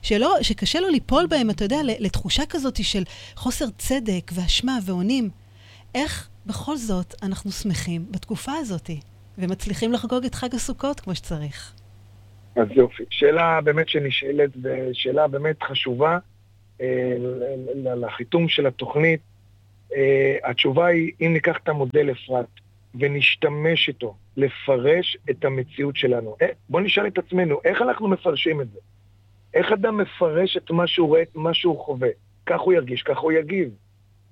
שלא, 0.02 0.36
שקשה 0.42 0.80
לו 0.80 0.90
ליפול 0.90 1.28
בהם, 1.28 1.50
אתה 1.50 1.66
יודע, 1.66 1.80
לתחושה 1.84 2.44
כזאת 2.46 2.84
של 2.84 3.04
חוסר 3.36 3.66
צדק 3.78 4.32
ואשמה 4.34 4.80
ואונים. 4.86 5.43
איך 5.96 6.30
בכל 6.46 6.76
זאת 6.76 7.16
אנחנו 7.24 7.52
שמחים 7.52 8.06
בתקופה 8.12 8.52
הזאת, 8.52 8.90
ומצליחים 9.38 9.94
לחגוג 9.94 10.26
את 10.26 10.36
חג 10.36 10.56
הסוכות 10.56 11.00
כמו 11.00 11.16
שצריך? 11.16 11.74
אז 12.56 12.68
יופי. 12.72 13.04
שאלה 13.10 13.62
באמת 13.62 13.90
שנשאלת, 13.90 14.50
ושאלה 14.64 15.28
באמת 15.28 15.64
חשובה 15.64 16.18
אה, 16.82 17.16
לחיתום 17.76 18.50
של 18.50 18.68
התוכנית. 18.68 19.20
אה, 19.96 20.38
התשובה 20.44 20.86
היא, 20.86 21.12
אם 21.22 21.34
ניקח 21.34 21.58
את 21.64 21.70
המודל 21.70 22.12
אפרת 22.12 22.46
ונשתמש 23.00 23.88
איתו 23.88 24.16
לפרש 24.38 25.18
את 25.30 25.46
המציאות 25.46 25.96
שלנו, 25.96 26.36
אה, 26.42 26.48
בואו 26.70 26.84
נשאל 26.84 27.08
את 27.08 27.18
עצמנו, 27.18 27.60
איך 27.66 27.82
אנחנו 27.82 28.08
מפרשים 28.08 28.62
את 28.62 28.72
זה? 28.72 28.80
איך 29.54 29.72
אדם 29.72 29.98
מפרש 29.98 30.58
את 30.58 30.72
מה 30.72 30.88
שהוא 30.88 31.08
רואה, 31.08 31.22
את 31.22 31.36
מה 31.36 31.54
שהוא 31.54 31.80
חווה? 31.86 32.10
כך 32.46 32.60
הוא 32.60 32.74
ירגיש, 32.74 33.04
כך 33.04 33.18
הוא 33.18 33.32
יגיב. 33.32 33.70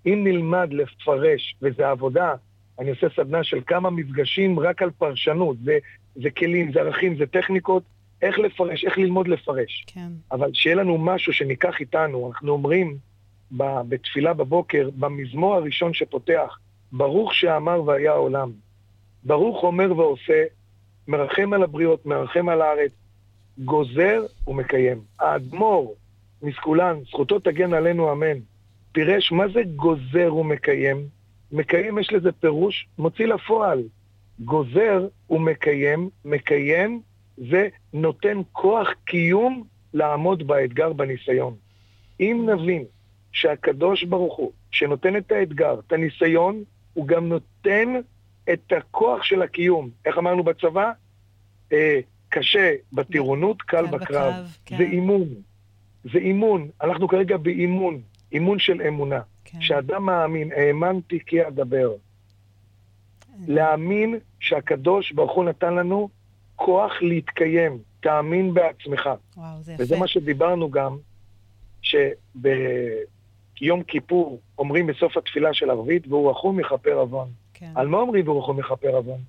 אם 0.05 0.21
נלמד 0.23 0.73
לפרש, 0.73 1.55
וזו 1.61 1.83
עבודה, 1.83 2.33
אני 2.79 2.89
עושה 2.89 3.07
סדנה 3.15 3.43
של 3.43 3.59
כמה 3.67 3.89
מפגשים 3.89 4.59
רק 4.59 4.81
על 4.81 4.89
פרשנות, 4.97 5.57
זה, 5.63 5.77
זה 6.15 6.29
כלים, 6.29 6.71
זה 6.73 6.79
ערכים, 6.79 7.17
זה 7.17 7.25
טכניקות, 7.25 7.83
איך 8.21 8.39
לפרש, 8.39 8.85
איך 8.85 8.97
ללמוד 8.97 9.27
לפרש. 9.27 9.85
כן. 9.87 10.09
אבל 10.31 10.53
שיהיה 10.53 10.75
לנו 10.75 10.97
משהו 10.97 11.33
שניקח 11.33 11.79
איתנו, 11.79 12.31
אנחנו 12.31 12.51
אומרים 12.51 12.97
ב, 13.57 13.63
בתפילה 13.89 14.33
בבוקר, 14.33 14.89
במזמור 14.99 15.55
הראשון 15.55 15.93
שפותח, 15.93 16.59
ברוך 16.91 17.33
שאמר 17.33 17.83
והיה 17.83 18.11
העולם. 18.11 18.51
ברוך 19.23 19.63
אומר 19.63 19.97
ועושה, 19.97 20.43
מרחם 21.07 21.53
על 21.53 21.63
הבריות, 21.63 22.05
מרחם 22.05 22.49
על 22.49 22.61
הארץ, 22.61 22.91
גוזר 23.57 24.25
ומקיים. 24.47 25.01
האדמו"ר 25.19 25.95
מסקולן, 26.41 26.97
זכותו 27.09 27.39
תגן 27.39 27.73
עלינו 27.73 28.11
אמן. 28.11 28.37
פירש 28.91 29.31
מה 29.31 29.47
זה 29.47 29.61
גוזר 29.75 30.35
ומקיים. 30.35 31.07
מקיים 31.51 31.99
יש 31.99 32.13
לזה 32.13 32.31
פירוש 32.31 32.87
מוציא 32.97 33.25
לפועל. 33.25 33.83
גוזר 34.39 35.07
ומקיים, 35.29 36.09
מקיים 36.25 37.01
זה 37.37 37.67
נותן 37.93 38.41
כוח 38.51 38.87
קיום 39.05 39.63
לעמוד 39.93 40.47
באתגר 40.47 40.93
בניסיון. 40.93 41.55
אם 42.19 42.49
נבין 42.49 42.83
שהקדוש 43.31 44.03
ברוך 44.03 44.37
הוא, 44.37 44.51
שנותן 44.71 45.17
את 45.17 45.31
האתגר, 45.31 45.79
את 45.87 45.93
הניסיון, 45.93 46.63
הוא 46.93 47.07
גם 47.07 47.29
נותן 47.29 47.93
את 48.53 48.73
הכוח 48.77 49.23
של 49.23 49.41
הקיום. 49.41 49.89
איך 50.05 50.17
אמרנו 50.17 50.43
בצבא? 50.43 50.91
אה, 51.73 51.99
קשה 52.29 52.73
בטירונות, 52.93 53.61
קל 53.61 53.85
בקרב. 53.85 54.01
בקרב 54.01 54.57
כן. 54.65 54.77
זה 54.77 54.83
אימון. 54.83 55.27
זה 56.03 56.17
אימון. 56.17 56.69
אנחנו 56.81 57.07
כרגע 57.07 57.37
באימון. 57.37 58.01
אימון 58.31 58.59
של 58.59 58.81
אמונה. 58.87 59.21
כן. 59.45 59.61
שאדם 59.61 60.05
מאמין, 60.05 60.51
האמנתי 60.51 61.19
כי 61.25 61.47
אדבר. 61.47 61.91
להאמין 63.47 64.19
שהקדוש 64.39 65.11
ברוך 65.11 65.31
הוא 65.31 65.45
נתן 65.45 65.73
לנו 65.73 66.09
כוח 66.55 66.91
להתקיים. 67.01 67.77
תאמין 67.99 68.53
בעצמך. 68.53 69.09
וואו, 69.37 69.61
זה 69.61 69.73
יפה. 69.73 69.83
וזה 69.83 69.97
מה 69.97 70.07
שדיברנו 70.07 70.71
גם, 70.71 70.97
שביום 71.81 73.83
כיפור 73.87 74.39
אומרים 74.57 74.87
בסוף 74.87 75.17
התפילה 75.17 75.53
של 75.53 75.69
ערבית, 75.69 76.07
והוא 76.07 76.31
רחום 76.31 76.59
יכפר 76.59 76.93
עוון. 76.93 77.27
כן. 77.53 77.71
על 77.75 77.87
מה 77.87 77.97
אומרים 77.97 78.27
והוא 78.27 78.43
רחום 78.43 78.59
יכפר 78.59 78.95
עוון? 78.95 79.19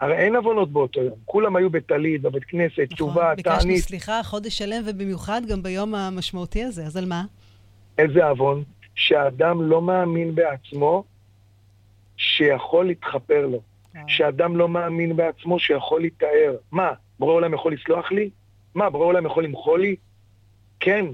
הרי 0.00 0.16
אין 0.16 0.36
עוונות 0.36 0.72
באותו 0.72 1.02
יום. 1.02 1.18
כולם 1.24 1.56
היו 1.56 1.70
בטלית, 1.70 2.22
בבית 2.22 2.44
כנסת, 2.44 2.78
נכון, 2.78 2.94
תשובה, 2.94 3.32
תענית. 3.42 3.66
ביקשנו 3.66 3.76
סליחה 3.76 4.22
חודש 4.22 4.58
שלם, 4.58 4.82
ובמיוחד 4.86 5.42
גם 5.48 5.62
ביום 5.62 5.94
המשמעותי 5.94 6.64
הזה, 6.64 6.86
אז 6.86 6.96
על 6.96 7.06
מה? 7.06 7.24
איזה 8.00 8.26
עוון? 8.26 8.62
שאדם 8.94 9.62
לא 9.62 9.82
מאמין 9.82 10.34
בעצמו 10.34 11.04
שיכול 12.16 12.86
להתחפר 12.86 13.46
לו. 13.46 13.60
אה. 13.96 14.00
שאדם 14.08 14.56
לא 14.56 14.68
מאמין 14.68 15.16
בעצמו 15.16 15.58
שיכול 15.58 16.00
להתאר. 16.00 16.56
מה, 16.72 16.92
בורא 17.18 17.32
עולם 17.32 17.54
יכול 17.54 17.72
לסלוח 17.72 18.12
לי? 18.12 18.30
מה, 18.74 18.90
בורא 18.90 19.04
עולם 19.04 19.26
יכול 19.26 19.44
למחול 19.44 19.80
לי? 19.80 19.96
כן. 20.80 21.06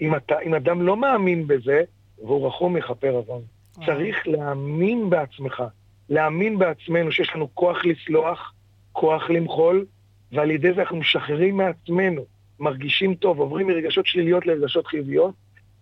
אם, 0.00 0.14
אתה, 0.14 0.40
אם 0.40 0.54
אדם 0.54 0.82
לא 0.82 0.96
מאמין 0.96 1.46
בזה, 1.46 1.82
והוא 2.18 2.46
רחום 2.46 2.76
יכפר 2.76 3.10
עוון. 3.10 3.42
צריך 3.86 4.28
להאמין 4.28 5.10
בעצמך, 5.10 5.62
להאמין 6.08 6.58
בעצמנו 6.58 7.12
שיש 7.12 7.32
לנו 7.34 7.48
כוח 7.54 7.84
לסלוח, 7.84 8.52
כוח 8.92 9.30
למחול, 9.30 9.86
ועל 10.32 10.50
ידי 10.50 10.72
זה 10.72 10.80
אנחנו 10.80 10.96
משחררים 10.96 11.56
מעצמנו, 11.56 12.22
מרגישים 12.60 13.14
טוב, 13.14 13.38
עוברים 13.38 13.66
מרגשות 13.66 14.06
שליליות 14.06 14.46
לרגשות 14.46 14.86
חיוביות, 14.86 15.34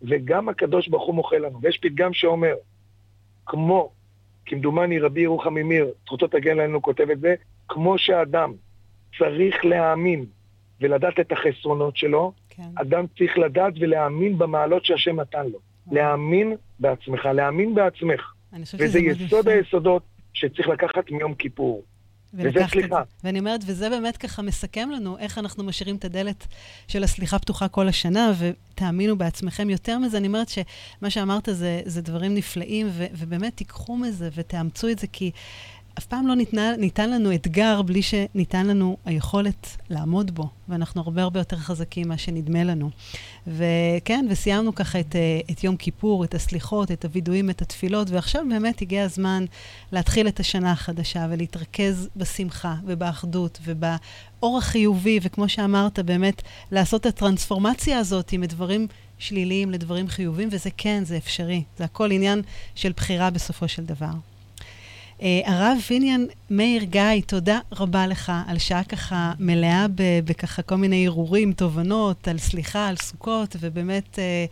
וגם 0.03 0.49
הקדוש 0.49 0.89
ברוך 0.89 1.07
הוא 1.07 1.15
מוחל 1.15 1.37
לנו. 1.37 1.59
ויש 1.63 1.79
פתגם 1.79 2.13
שאומר, 2.13 2.55
כמו, 3.47 3.91
כמדומני 4.47 4.99
רבי 4.99 5.21
ירוחם 5.21 5.55
ממיר, 5.55 5.93
זכותו 6.05 6.27
תגן 6.27 6.57
לנו, 6.57 6.83
כותב 6.83 7.11
את 7.11 7.21
זה, 7.21 7.35
כמו 7.69 7.99
שאדם 7.99 8.53
צריך 9.19 9.65
להאמין 9.65 10.25
ולדעת 10.81 11.21
את 11.21 11.33
החסרונות 11.33 11.97
שלו, 11.97 12.33
כן. 12.49 12.63
אדם 12.75 13.05
צריך 13.19 13.39
לדעת 13.39 13.73
ולהאמין 13.81 14.39
במעלות 14.39 14.85
שהשם 14.85 15.21
נתן 15.21 15.47
לו. 15.47 15.59
להאמין 15.93 16.57
בעצמך, 16.79 17.27
להאמין 17.27 17.75
בעצמך. 17.75 18.33
וזה 18.79 18.99
יסוד. 18.99 19.49
היסודות 19.49 20.03
שצריך 20.35 20.69
לקחת 20.69 21.11
מיום 21.11 21.35
כיפור. 21.35 21.83
וזה 22.35 22.61
סליחה. 22.71 23.03
ואני 23.25 23.39
אומרת, 23.39 23.61
וזה 23.67 23.91
באמת 23.91 24.17
ככה 24.17 24.43
מסכם 24.43 24.91
לנו 24.91 25.19
איך 25.19 25.39
אנחנו 25.39 25.65
משאירים 25.65 25.97
את 25.97 26.05
הדלת 26.05 26.47
של 26.89 27.05
הסליחה 27.05 27.39
פתוחה 27.39 27.69
כל 27.69 27.89
השנה, 27.89 28.33
ותאמינו 28.39 29.19
בעצמכם. 29.19 29.71
יותר 29.71 29.99
מזה, 29.99 30.17
אני 30.17 30.27
אומרת 30.27 30.49
שמה 30.49 31.11
שאמרת 31.11 31.49
זה, 31.53 31.81
זה 31.85 32.03
דברים 32.03 32.35
נפלאים, 32.35 32.89
ו, 32.93 33.07
ובאמת 33.13 33.57
תיקחו 33.57 33.97
מזה 33.97 34.29
ותאמצו 34.35 34.89
את 34.89 34.99
זה, 34.99 35.07
כי 35.07 35.31
אף 35.99 36.07
פעם 36.07 36.27
לא 36.27 36.35
ניתנה, 36.35 36.77
ניתן 36.77 37.11
לנו 37.11 37.35
אתגר 37.35 37.83
בלי 37.83 38.03
שניתן 38.03 38.67
לנו 38.67 38.97
היכולת 39.05 39.77
לעמוד 39.91 40.35
בו, 40.35 40.49
ואנחנו 40.69 41.01
הרבה 41.01 41.23
הרבה 41.23 41.41
יותר 41.41 41.57
חזקים 41.57 42.07
ממה 42.07 42.19
שנדמה 42.19 42.65
לנו. 42.65 42.91
וכן, 43.47 44.27
וסיימנו 44.31 44.75
ככה 44.75 45.01
את, 45.01 45.17
אה, 45.17 45.41
את 45.51 45.65
יום 45.65 45.77
כיפור, 45.77 46.25
את 46.25 46.35
הסליחות, 46.35 46.91
את 46.91 47.05
הווידויים, 47.05 47.51
את 47.51 47.63
התפילות, 47.63 48.11
ועכשיו 48.11 48.45
באמת 48.49 48.83
הגיע 48.83 49.05
הזמן 49.05 49.45
להתחיל 49.93 50.29
את 50.29 50.41
השנה 50.41 50.73
החדשה 50.73 51.27
ולהתרכז 51.31 52.09
בשמחה 52.17 52.75
ובאחדות 52.85 53.59
ובאור 53.65 54.59
החיובי, 54.59 55.19
וכמו 55.23 55.49
שאמרת, 55.49 55.99
באמת 55.99 56.43
לעשות 56.73 57.01
את 57.01 57.07
הטרנספורמציה 57.07 57.99
הזאת 57.99 58.33
עם 58.33 58.45
דברים 58.45 58.87
שליליים 59.19 59.71
לדברים 59.71 60.09
חיוביים, 60.09 60.49
וזה 60.53 60.71
כן, 60.77 61.05
זה 61.05 61.17
אפשרי. 61.17 61.63
זה 61.79 61.85
הכל 61.85 62.11
עניין 62.11 62.43
של 62.75 62.93
בחירה 62.97 63.31
בסופו 63.31 63.69
של 63.69 63.85
דבר. 63.85 64.13
אה, 65.23 65.41
הרב 65.45 65.79
פיניאן 65.87 66.25
מאיר 66.51 66.83
גיא, 66.83 67.03
תודה 67.27 67.59
רבה 67.73 68.07
לך 68.07 68.33
על 68.49 68.59
שעה 68.59 68.85
ככה 68.85 69.33
מלאה 69.39 69.87
בככה 70.25 70.63
כל 70.63 70.75
מיני 70.75 71.07
הרהורים, 71.07 71.53
תובנות, 71.53 72.29
על 72.29 72.39
סליחה, 72.39 72.89
על 72.89 72.97
סוכות, 72.97 73.57
ובאמת 73.61 74.19
אה, 74.19 74.45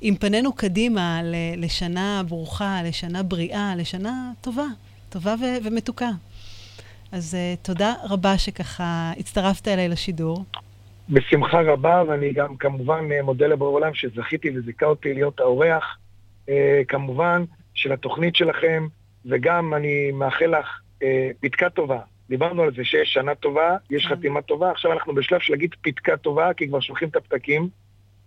עם 0.00 0.16
פנינו 0.16 0.52
קדימה 0.52 1.20
לשנה 1.56 2.22
ברוכה, 2.28 2.80
לשנה 2.84 3.22
בריאה, 3.22 3.72
לשנה 3.76 4.32
טובה, 4.40 4.66
טובה 5.08 5.34
ו- 5.40 5.64
ומתוקה. 5.64 6.10
אז 7.12 7.34
uh, 7.34 7.66
תודה 7.66 7.94
רבה 8.10 8.38
שככה 8.38 9.12
הצטרפת 9.18 9.68
אליי 9.68 9.88
לשידור. 9.88 10.44
בשמחה 11.08 11.60
רבה, 11.60 12.02
ואני 12.08 12.32
גם 12.32 12.56
כמובן 12.56 13.04
מודה 13.22 13.46
לבורא 13.46 13.70
עולם 13.70 13.94
שזכיתי 13.94 14.58
וזיכה 14.58 14.86
אותי 14.86 15.14
להיות 15.14 15.40
האורח, 15.40 15.98
uh, 16.46 16.50
כמובן, 16.88 17.44
של 17.74 17.92
התוכנית 17.92 18.36
שלכם. 18.36 18.86
וגם 19.26 19.74
אני 19.74 20.12
מאחל 20.12 20.58
לך 20.58 20.80
אה, 21.02 21.30
פתקה 21.40 21.70
טובה. 21.70 21.98
דיברנו 22.28 22.62
על 22.62 22.74
זה 22.74 22.84
שיש 22.84 23.12
שנה 23.12 23.34
טובה, 23.34 23.76
יש 23.90 24.06
כן. 24.06 24.14
חתימה 24.14 24.42
טובה, 24.42 24.70
עכשיו 24.70 24.92
אנחנו 24.92 25.14
בשלב 25.14 25.40
של 25.40 25.52
להגיד 25.52 25.74
פתקה 25.82 26.16
טובה, 26.16 26.54
כי 26.54 26.68
כבר 26.68 26.80
שולחים 26.80 27.08
את 27.08 27.16
הפתקים, 27.16 27.68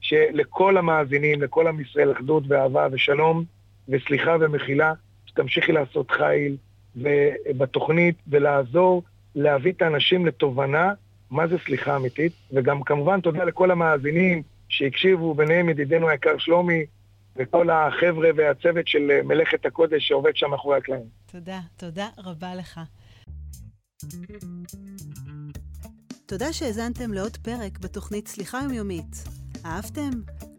שלכל 0.01 0.77
המאזינים, 0.77 1.41
לכל 1.41 1.67
עם 1.67 1.79
ישראל, 1.79 2.11
אחדות 2.11 2.43
ואהבה 2.47 2.87
ושלום, 2.91 3.43
וסליחה 3.89 4.35
ומחילה, 4.39 4.93
שתמשיכי 5.25 5.71
לעשות 5.71 6.11
חיל 6.11 6.57
בתוכנית 7.57 8.15
ולעזור 8.27 9.03
להביא 9.35 9.71
את 9.71 9.81
האנשים 9.81 10.25
לתובנה 10.25 10.93
מה 11.31 11.47
זה 11.47 11.55
סליחה 11.65 11.95
אמיתית, 11.95 12.31
וגם 12.53 12.83
כמובן 12.83 13.21
תודה 13.21 13.43
לכל 13.43 13.71
המאזינים 13.71 14.41
שהקשיבו, 14.69 15.33
ביניהם 15.33 15.69
ידידנו 15.69 16.09
היקר 16.09 16.37
שלומי, 16.37 16.85
וכל 17.36 17.69
החבר'ה 17.69 18.29
והצוות 18.36 18.88
של 18.88 19.11
אה, 19.11 19.23
מלאכת 19.23 19.65
הקודש 19.65 20.07
שעובד 20.07 20.36
שם 20.36 20.49
מאחורי 20.49 20.77
הקלעים. 20.77 21.05
תודה, 21.25 21.59
תודה 21.77 22.07
רבה 22.17 22.55
לך. 22.55 22.79
תודה 26.25 26.53
שהאזנתם 26.53 27.13
לעוד 27.13 27.38
פרק 27.38 27.79
בתוכנית 27.79 28.27
סליחה 28.27 28.59
יומיומית. 28.63 29.23
אהבתם? 29.65 30.09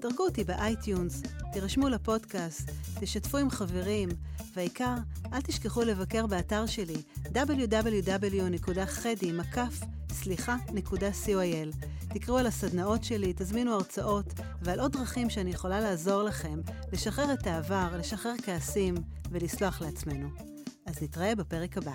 דרגו 0.01 0.25
אותי 0.25 0.45
ב 0.45 0.55
iTunes, 0.55 1.23
תירשמו 1.53 1.89
לפודקאסט, 1.89 2.71
תשתפו 3.01 3.39
עם 3.39 3.51
חברים, 3.51 4.09
והעיקר, 4.55 4.95
אל 5.33 5.41
תשכחו 5.41 5.83
לבקר 5.83 6.27
באתר 6.27 6.67
שלי 6.67 6.97
www.חדי.סליחה.co.il. 10.25 11.87
תקראו 12.09 12.39
על 12.39 12.47
הסדנאות 12.47 13.05
שלי, 13.05 13.33
תזמינו 13.37 13.75
הרצאות 13.75 14.27
ועל 14.63 14.81
עוד 14.81 14.93
דרכים 14.93 15.31
שאני 15.31 15.51
יכולה 15.51 15.81
לעזור 15.81 16.23
לכם 16.23 16.61
לשחרר 16.93 17.33
את 17.33 17.47
העבר, 17.47 17.89
לשחרר 17.99 18.35
כעסים 18.43 18.95
ולסלוח 19.31 19.81
לעצמנו. 19.81 20.29
אז 20.87 21.03
נתראה 21.03 21.35
בפרק 21.35 21.79
הבא. 21.79 21.95